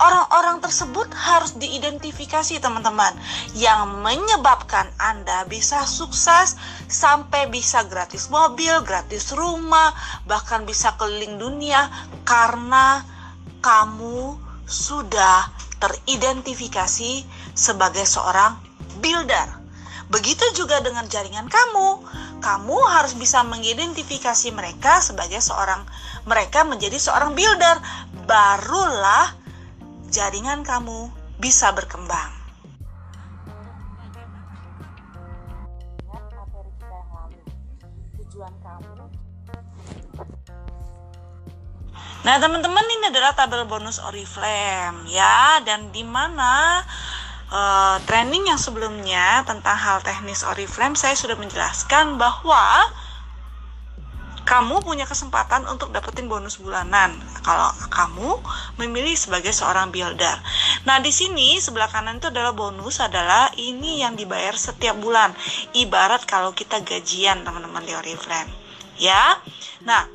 [0.00, 3.12] orang-orang tersebut harus diidentifikasi teman-teman
[3.52, 6.56] yang menyebabkan Anda bisa sukses
[6.88, 9.92] sampai bisa gratis mobil, gratis rumah,
[10.24, 11.92] bahkan bisa keliling dunia
[12.24, 13.04] karena
[13.60, 18.56] kamu sudah teridentifikasi sebagai seorang
[19.04, 19.60] builder.
[20.10, 21.88] Begitu juga dengan jaringan kamu.
[22.42, 25.86] Kamu harus bisa mengidentifikasi mereka sebagai seorang
[26.26, 27.78] mereka menjadi seorang builder.
[28.26, 29.39] Barulah
[30.10, 31.08] jaringan kamu
[31.38, 32.40] bisa berkembang.
[42.20, 46.84] Nah, teman-teman ini adalah tabel bonus Oriflame ya dan di mana
[47.48, 52.92] uh, training yang sebelumnya tentang hal teknis Oriflame saya sudah menjelaskan bahwa
[54.50, 57.14] kamu punya kesempatan untuk dapetin bonus bulanan
[57.46, 58.34] kalau kamu
[58.82, 60.34] memilih sebagai seorang builder.
[60.90, 65.30] Nah, di sini sebelah kanan itu adalah bonus adalah ini yang dibayar setiap bulan.
[65.70, 68.50] Ibarat kalau kita gajian teman-teman di Oriflame.
[68.98, 69.38] Ya.
[69.86, 70.10] Nah,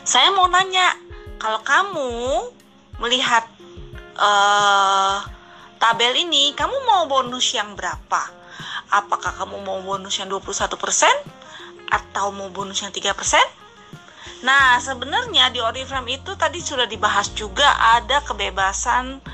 [0.00, 0.96] saya mau nanya,
[1.36, 2.08] kalau kamu
[2.96, 3.44] melihat
[4.16, 5.20] uh,
[5.76, 8.32] tabel ini, kamu mau bonus yang berapa?
[8.88, 11.44] Apakah kamu mau bonus yang 21%?
[11.90, 13.12] Atau mau bonus yang 3%?
[14.44, 17.66] Nah, sebenarnya di Oriflame itu tadi sudah dibahas juga
[17.96, 19.24] ada kebebasan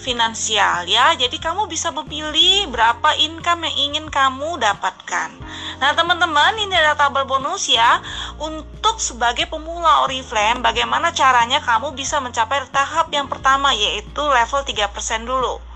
[0.00, 1.14] finansial ya.
[1.14, 5.30] Jadi kamu bisa memilih berapa income yang ingin kamu dapatkan.
[5.78, 8.02] Nah, teman-teman, ini adalah tabel bonus ya.
[8.40, 15.28] Untuk sebagai pemula Oriflame, bagaimana caranya kamu bisa mencapai tahap yang pertama yaitu level 3%
[15.28, 15.69] dulu.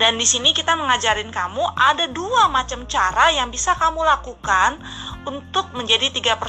[0.00, 4.80] Dan di sini kita mengajarin kamu ada dua macam cara yang bisa kamu lakukan
[5.28, 6.40] untuk menjadi 3%.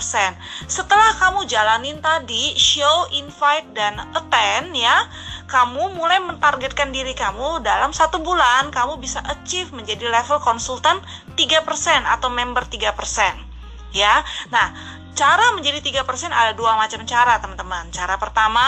[0.72, 5.08] Setelah kamu jalanin tadi show, invite dan attend ya,
[5.52, 11.04] kamu mulai mentargetkan diri kamu dalam satu bulan kamu bisa achieve menjadi level konsultan
[11.36, 11.68] 3%
[12.08, 13.52] atau member 3%.
[13.92, 14.24] Ya.
[14.48, 14.72] Nah,
[15.16, 16.02] cara menjadi 3%
[16.32, 17.92] ada dua macam cara, teman-teman.
[17.92, 18.64] Cara pertama,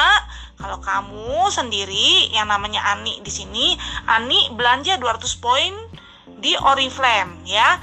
[0.60, 3.74] kalau kamu sendiri yang namanya Ani di sini,
[4.06, 5.74] Ani belanja 200 poin
[6.40, 7.80] di Oriflame ya.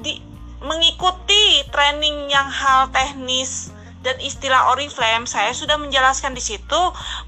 [0.00, 0.22] Di
[0.60, 6.82] mengikuti training yang hal teknis dan istilah Oriflame, saya sudah menjelaskan di situ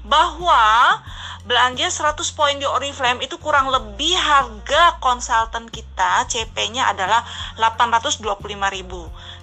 [0.05, 0.97] bahwa
[1.45, 7.21] belanja 100 poin di Oriflame itu kurang lebih harga konsultan kita CP-nya adalah
[7.61, 8.25] 825.000.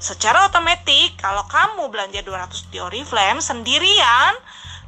[0.02, 4.34] Secara otomatis kalau kamu belanja 200 di Oriflame sendirian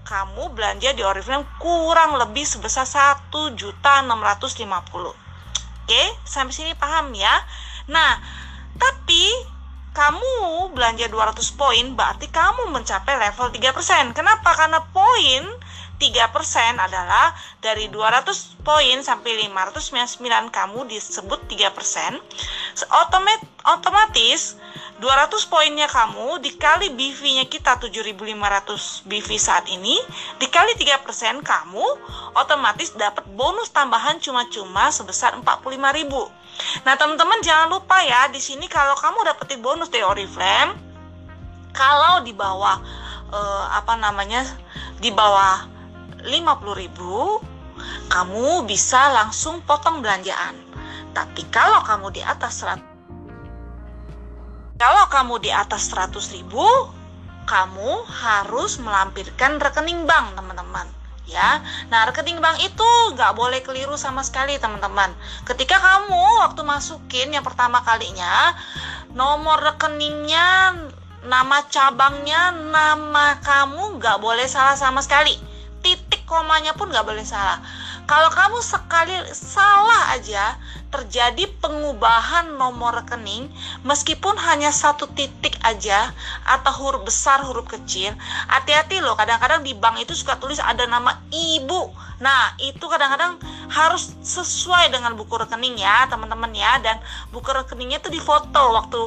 [0.03, 3.71] kamu belanja di Oriflame kurang lebih sebesar 1.650.
[5.83, 7.33] Oke, sampai sini paham ya?
[7.87, 8.19] Nah,
[8.79, 9.52] tapi
[9.93, 14.17] kamu belanja 200 poin berarti kamu mencapai level 3%.
[14.17, 14.57] Kenapa?
[14.57, 15.45] Karena poin
[16.01, 17.31] 3% adalah
[17.63, 22.19] dari 200 poin sampai 599 kamu disebut 3%.
[22.91, 24.59] Otomat otomatis
[24.99, 29.99] 200 poinnya kamu dikali BV-nya kita 7500 BV saat ini
[30.39, 31.87] dikali 3% kamu
[32.39, 36.87] otomatis dapat bonus tambahan cuma-cuma sebesar 45000.
[36.87, 40.79] Nah, teman-teman jangan lupa ya di sini kalau kamu dapetin bonus dari Oriflame
[41.75, 42.79] kalau di bawah
[43.33, 44.45] eh, apa namanya
[45.01, 45.72] di bawah
[46.25, 47.53] 50.000
[48.09, 50.55] kamu bisa langsung potong belanjaan.
[51.13, 52.93] Tapi kalau kamu di atas 100
[54.83, 56.67] kalau kamu di atas 100 ribu,
[57.47, 60.91] kamu harus melampirkan rekening bank, teman-teman.
[61.23, 65.15] Ya, nah rekening bank itu nggak boleh keliru sama sekali, teman-teman.
[65.47, 68.59] Ketika kamu waktu masukin yang pertama kalinya,
[69.15, 70.75] nomor rekeningnya,
[71.31, 75.52] nama cabangnya, nama kamu nggak boleh salah sama sekali.
[76.33, 77.61] Komanya pun nggak boleh salah.
[78.09, 80.57] Kalau kamu sekali salah aja,
[80.93, 83.49] terjadi pengubahan nomor rekening
[83.81, 86.13] meskipun hanya satu titik aja
[86.45, 88.13] atau huruf besar huruf kecil
[88.53, 91.89] hati-hati loh kadang-kadang di bank itu suka tulis ada nama ibu
[92.21, 93.41] nah itu kadang-kadang
[93.73, 97.01] harus sesuai dengan buku rekening ya teman-teman ya dan
[97.33, 99.01] buku rekeningnya itu difoto waktu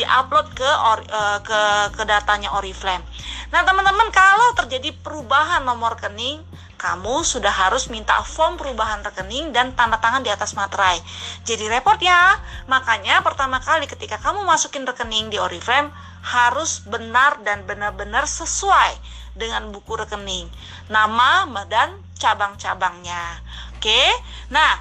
[0.00, 1.60] diupload ke or, uh, ke
[2.00, 3.04] ke datanya Oriflame
[3.52, 6.40] nah teman-teman kalau terjadi perubahan nomor rekening
[6.86, 11.02] kamu sudah harus minta form perubahan rekening dan tanda tangan di atas materai.
[11.42, 12.38] Jadi repot ya.
[12.70, 15.90] Makanya pertama kali ketika kamu masukin rekening di Oriflame
[16.22, 18.94] harus benar dan benar-benar sesuai
[19.34, 20.46] dengan buku rekening,
[20.86, 23.42] nama dan cabang-cabangnya.
[23.74, 24.06] Oke.
[24.54, 24.78] Nah,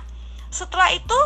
[0.53, 1.19] setelah itu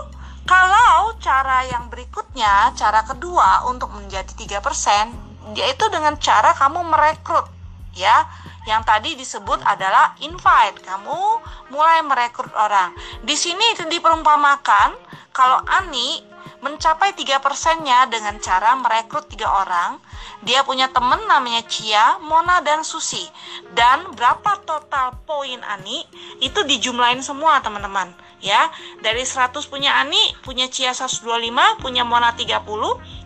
[0.48, 7.60] kalau cara yang berikutnya, cara kedua untuk menjadi 3%, yaitu dengan cara kamu merekrut
[8.00, 8.26] ya
[8.70, 10.86] yang tadi disebut adalah invite.
[10.86, 11.42] Kamu
[11.74, 12.94] mulai merekrut orang.
[13.26, 14.94] Di sini itu diperumpamakan
[15.34, 16.22] kalau Ani
[16.62, 19.98] mencapai tiga persennya dengan cara merekrut tiga orang.
[20.46, 23.26] Dia punya temen namanya Cia, Mona, dan Susi.
[23.74, 26.06] Dan berapa total poin Ani
[26.40, 28.14] itu dijumlahin semua teman-teman.
[28.40, 28.72] Ya,
[29.04, 32.64] dari 100 punya Ani, punya Cia 125, punya Mona 30,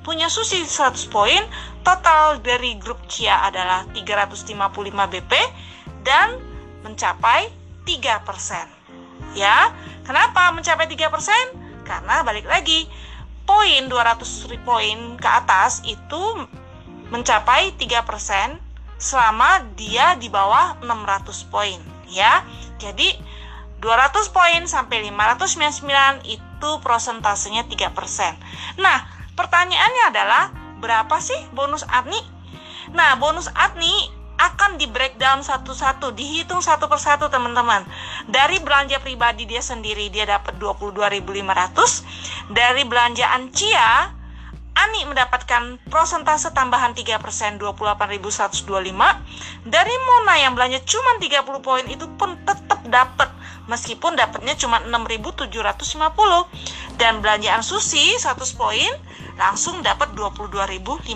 [0.02, 1.38] punya Susi 100 poin,
[1.86, 4.58] total dari grup Cia adalah 355
[5.14, 5.34] BP
[6.02, 6.42] dan
[6.82, 7.54] mencapai
[7.86, 8.66] 3%.
[9.38, 9.70] Ya,
[10.02, 11.86] kenapa mencapai 3%?
[11.86, 12.90] Karena balik lagi,
[13.46, 16.48] poin 200 poin ke atas itu
[17.14, 18.58] mencapai 3%
[18.98, 21.78] selama dia di bawah 600 poin,
[22.10, 22.42] ya.
[22.80, 23.14] Jadi
[23.84, 28.80] 200 poin sampai 599 itu prosentasenya 3%.
[28.80, 29.04] Nah,
[29.36, 30.44] pertanyaannya adalah
[30.80, 32.24] berapa sih bonus adni?
[32.96, 33.92] Nah, bonus adni
[34.40, 37.84] akan di breakdown satu-satu, dihitung satu persatu teman-teman.
[38.32, 44.24] Dari belanja pribadi dia sendiri dia dapat 22.500, dari belanjaan Cia
[44.74, 52.34] Ani mendapatkan prosentase tambahan 3% 28.125 dari Mona yang belanja cuma 30 poin itu pun
[52.42, 53.30] tetap dapat
[53.68, 55.48] meskipun dapatnya cuma 6.750
[57.00, 58.92] dan belanjaan Susi 100 poin
[59.40, 61.10] langsung dapat 22.500.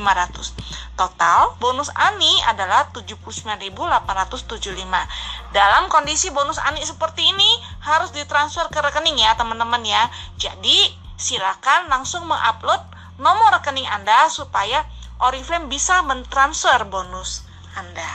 [0.97, 5.53] Total bonus Ani adalah 79.875.
[5.53, 10.09] Dalam kondisi bonus Ani seperti ini harus ditransfer ke rekening ya teman-teman ya.
[10.41, 12.81] Jadi silakan langsung mengupload
[13.21, 14.81] nomor rekening Anda supaya
[15.17, 17.41] Oriflame bisa mentransfer bonus
[17.73, 18.05] Anda.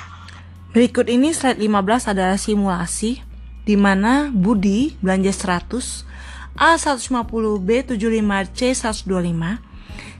[0.71, 3.32] Berikut ini slide 15 adalah simulasi
[3.63, 9.73] di mana Budi belanja 100, A150, B75, C125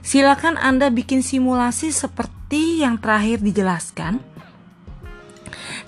[0.03, 4.19] Silakan Anda bikin simulasi seperti yang terakhir dijelaskan.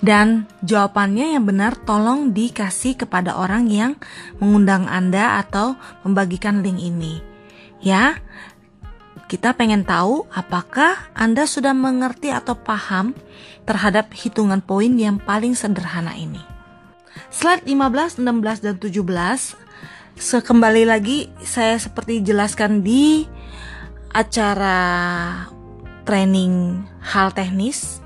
[0.00, 3.92] Dan jawabannya yang benar tolong dikasih kepada orang yang
[4.40, 7.20] mengundang Anda atau membagikan link ini.
[7.84, 8.16] Ya,
[9.28, 13.12] kita pengen tahu apakah Anda sudah mengerti atau paham
[13.68, 16.55] terhadap hitungan poin yang paling sederhana ini.
[17.36, 18.96] Slide 15, 16, dan 17
[20.16, 23.28] Sekembali lagi saya seperti jelaskan di
[24.16, 25.44] acara
[26.08, 28.00] training hal teknis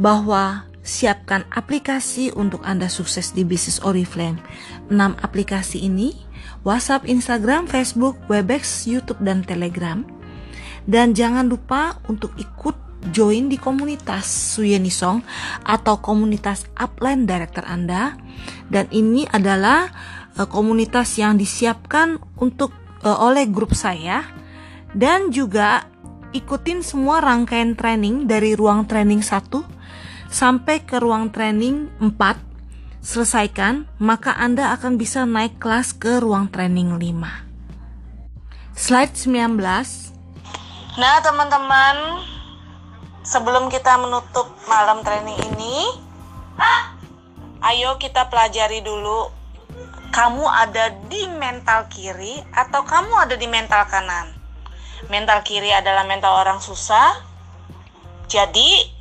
[0.00, 4.40] bahwa siapkan aplikasi untuk Anda sukses di bisnis Oriflame.
[4.88, 6.16] 6 aplikasi ini
[6.64, 10.00] WhatsApp, Instagram, Facebook, Webex, YouTube, dan Telegram.
[10.88, 15.22] Dan jangan lupa untuk ikut join di komunitas Suyeni Song
[15.62, 18.16] atau komunitas upline director Anda.
[18.66, 19.90] Dan ini adalah
[20.36, 24.26] uh, komunitas yang disiapkan untuk uh, oleh grup saya
[24.92, 25.86] dan juga
[26.34, 29.48] ikutin semua rangkaian training dari ruang training 1
[30.28, 32.46] sampai ke ruang training 4
[33.06, 37.46] selesaikan, maka Anda akan bisa naik kelas ke ruang training 5.
[38.74, 39.62] Slide 19.
[40.98, 41.96] Nah, teman-teman,
[43.26, 45.90] sebelum kita menutup malam training ini,
[47.66, 49.34] ayo kita pelajari dulu
[50.14, 54.30] kamu ada di mental kiri atau kamu ada di mental kanan.
[55.10, 57.20] Mental kiri adalah mental orang susah.
[58.30, 58.96] Jadi,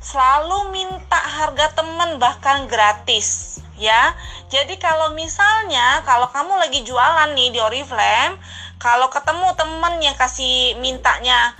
[0.00, 4.16] selalu minta harga teman bahkan gratis ya
[4.48, 8.40] jadi kalau misalnya kalau kamu lagi jualan nih di Oriflame
[8.80, 11.52] kalau ketemu temen yang kasih mintanya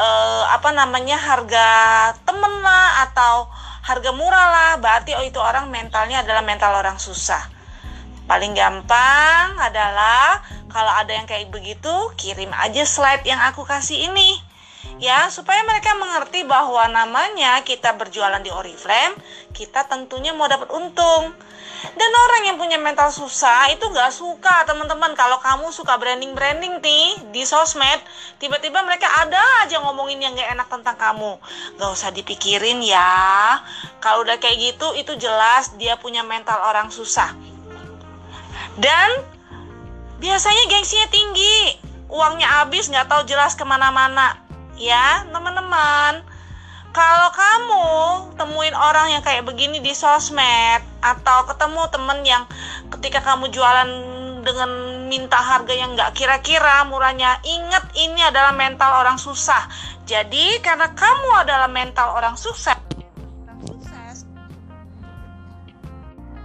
[0.00, 1.68] eh, apa namanya harga
[2.24, 3.46] temen lah atau
[3.84, 4.72] harga murah lah.
[4.80, 7.44] Berarti oh itu orang mentalnya adalah mental orang susah.
[8.24, 10.40] Paling gampang adalah
[10.70, 14.49] kalau ada yang kayak begitu kirim aja slide yang aku kasih ini
[15.00, 19.16] ya supaya mereka mengerti bahwa namanya kita berjualan di Oriflame
[19.50, 21.34] kita tentunya mau dapat untung.
[21.80, 25.16] Dan orang yang punya mental susah itu gak suka teman-teman.
[25.16, 28.04] Kalau kamu suka branding-branding nih di sosmed
[28.36, 31.40] tiba-tiba mereka ada aja ngomongin yang gak enak tentang kamu.
[31.80, 33.64] Gak usah dipikirin ya.
[34.04, 37.32] Kalau udah kayak gitu itu jelas dia punya mental orang susah.
[38.76, 39.08] Dan
[40.20, 41.80] biasanya gengsinya tinggi.
[42.10, 44.49] Uangnya habis nggak tahu jelas ke mana-mana
[44.80, 46.24] ya teman-teman.
[46.90, 47.86] Kalau kamu
[48.34, 52.42] temuin orang yang kayak begini di sosmed atau ketemu temen yang
[52.98, 53.86] ketika kamu jualan
[54.42, 54.70] dengan
[55.06, 59.70] minta harga yang nggak kira-kira murahnya ingat ini adalah mental orang susah.
[60.08, 62.74] Jadi karena kamu adalah mental orang sukses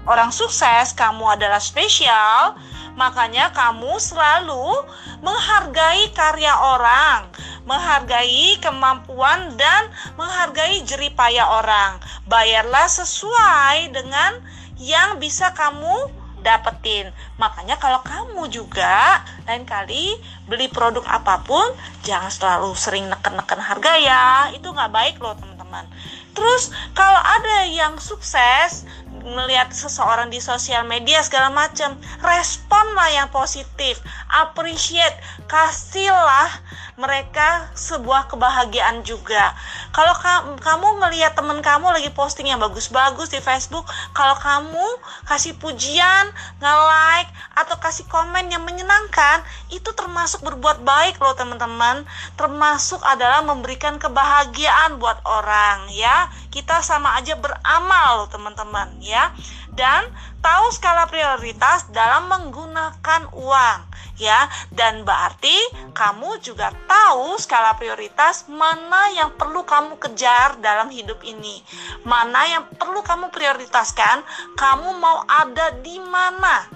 [0.06, 2.54] orang sukses kamu adalah spesial
[2.96, 4.84] makanya kamu selalu
[5.22, 7.32] menghargai karya orang
[7.66, 11.98] menghargai kemampuan dan menghargai jeripaya orang.
[12.30, 14.38] Bayarlah sesuai dengan
[14.78, 16.14] yang bisa kamu
[16.46, 17.10] dapetin.
[17.42, 20.14] Makanya kalau kamu juga lain kali
[20.46, 21.66] beli produk apa pun
[22.06, 24.26] jangan selalu sering neken-neken harga ya.
[24.54, 25.90] Itu nggak baik loh teman-teman.
[26.38, 28.86] Terus kalau ada yang sukses
[29.26, 33.98] melihat seseorang di sosial media segala macam, responlah yang positif,
[34.44, 35.16] appreciate,
[35.48, 36.52] kasihlah
[37.00, 39.56] mereka sebuah kebahagiaan juga.
[39.96, 40.16] Kalau
[40.60, 44.84] kamu ngelihat temen kamu lagi posting yang bagus-bagus di Facebook, kalau kamu
[45.28, 52.04] kasih pujian, nge-like atau kasih komen yang menyenangkan, itu termasuk berbuat baik loh teman-teman.
[52.36, 56.32] Termasuk adalah memberikan kebahagiaan buat orang ya.
[56.52, 59.32] Kita sama aja beramal loh teman-teman ya.
[59.76, 60.08] Dan
[60.46, 63.80] tahu skala prioritas dalam menggunakan uang
[64.22, 64.46] ya.
[64.70, 65.58] Dan berarti
[65.98, 71.66] kamu juga tahu skala prioritas mana yang perlu kamu kejar dalam hidup ini.
[72.06, 74.22] Mana yang perlu kamu prioritaskan
[74.54, 76.70] kamu mau ada di mana?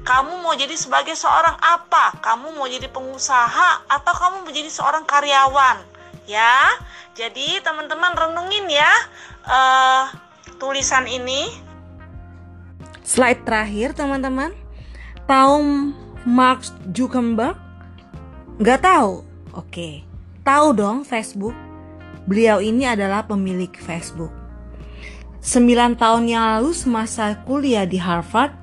[0.00, 2.16] Kamu mau jadi sebagai seorang apa?
[2.24, 5.76] Kamu mau jadi pengusaha atau kamu menjadi seorang karyawan?
[6.24, 6.72] Ya
[7.12, 8.88] jadi teman-teman renungin ya
[9.44, 10.08] uh,
[10.56, 11.69] tulisan ini
[13.10, 14.54] slide terakhir teman-teman
[15.26, 15.90] tahu
[16.22, 16.62] Mark
[16.94, 17.58] Zuckerberg?
[18.62, 19.26] Gak tahu?
[19.50, 20.06] Oke,
[20.46, 21.56] tahu dong Facebook.
[22.30, 24.30] Beliau ini adalah pemilik Facebook.
[25.42, 28.54] Sembilan tahun yang lalu semasa kuliah di Harvard,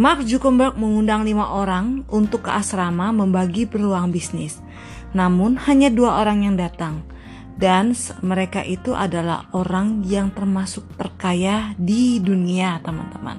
[0.00, 4.64] Mark Zuckerberg mengundang lima orang untuk ke asrama membagi peluang bisnis.
[5.12, 7.04] Namun hanya dua orang yang datang
[7.60, 7.92] dan
[8.24, 13.36] mereka itu adalah orang yang termasuk terkaya di dunia teman-teman.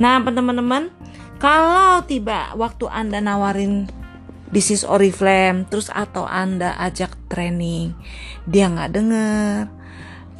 [0.00, 0.88] Nah teman-teman
[1.36, 3.92] kalau tiba waktu Anda nawarin
[4.48, 7.92] bisnis Oriflame terus atau Anda ajak training,
[8.48, 9.68] dia nggak denger,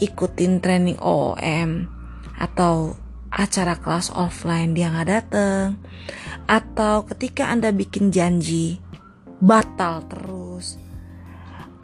[0.00, 1.92] ikutin training OOM
[2.40, 2.96] atau
[3.28, 5.76] acara kelas offline dia nggak dateng,
[6.48, 8.80] atau ketika Anda bikin janji
[9.36, 10.80] batal terus,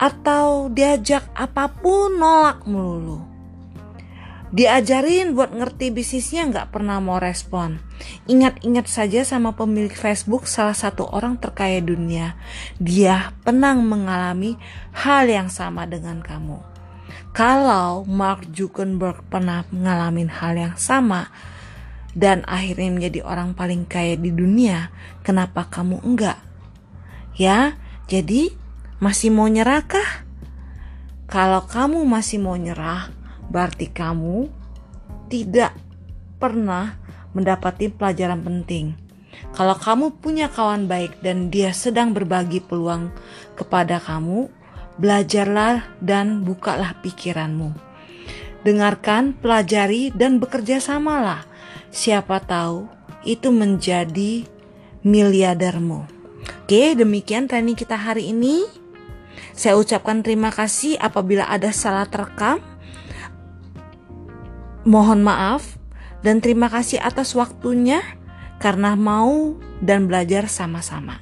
[0.03, 3.33] atau diajak apa pun nolak melulu
[4.53, 7.81] Diajarin buat ngerti bisnisnya nggak pernah mau respon.
[8.29, 12.37] Ingat-ingat saja sama pemilik Facebook salah satu orang terkaya dunia.
[12.77, 14.61] Dia pernah mengalami
[14.93, 16.61] hal yang sama dengan kamu.
[17.33, 21.33] Kalau Mark Zuckerberg pernah mengalami hal yang sama
[22.13, 24.93] dan akhirnya menjadi orang paling kaya di dunia,
[25.25, 26.37] kenapa kamu enggak?
[27.41, 28.53] Ya, jadi
[29.03, 30.23] masih mau nyerahkah?
[31.27, 33.11] Kalau kamu masih mau nyerah,
[33.51, 34.47] berarti kamu
[35.27, 35.75] tidak
[36.39, 36.95] pernah
[37.35, 38.95] mendapati pelajaran penting.
[39.51, 43.11] Kalau kamu punya kawan baik dan dia sedang berbagi peluang
[43.59, 44.47] kepada kamu,
[45.03, 47.75] belajarlah dan bukalah pikiranmu.
[48.63, 51.43] dengarkan, pelajari, dan bekerja samalah.
[51.91, 52.87] Siapa tahu
[53.27, 54.47] itu menjadi
[55.03, 56.07] miliadermu.
[56.63, 58.82] Oke, demikian training kita hari ini.
[59.53, 62.61] Saya ucapkan terima kasih apabila ada salah terekam.
[64.83, 65.79] Mohon maaf
[66.25, 68.03] dan terima kasih atas waktunya
[68.59, 71.19] karena mau dan belajar sama-sama.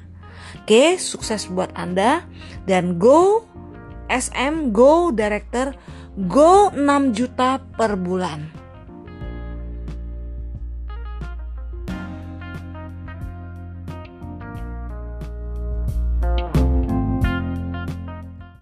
[0.61, 2.25] Oke, sukses buat Anda
[2.69, 3.45] dan go
[4.11, 5.73] SM, go director,
[6.29, 8.60] go 6 juta per bulan.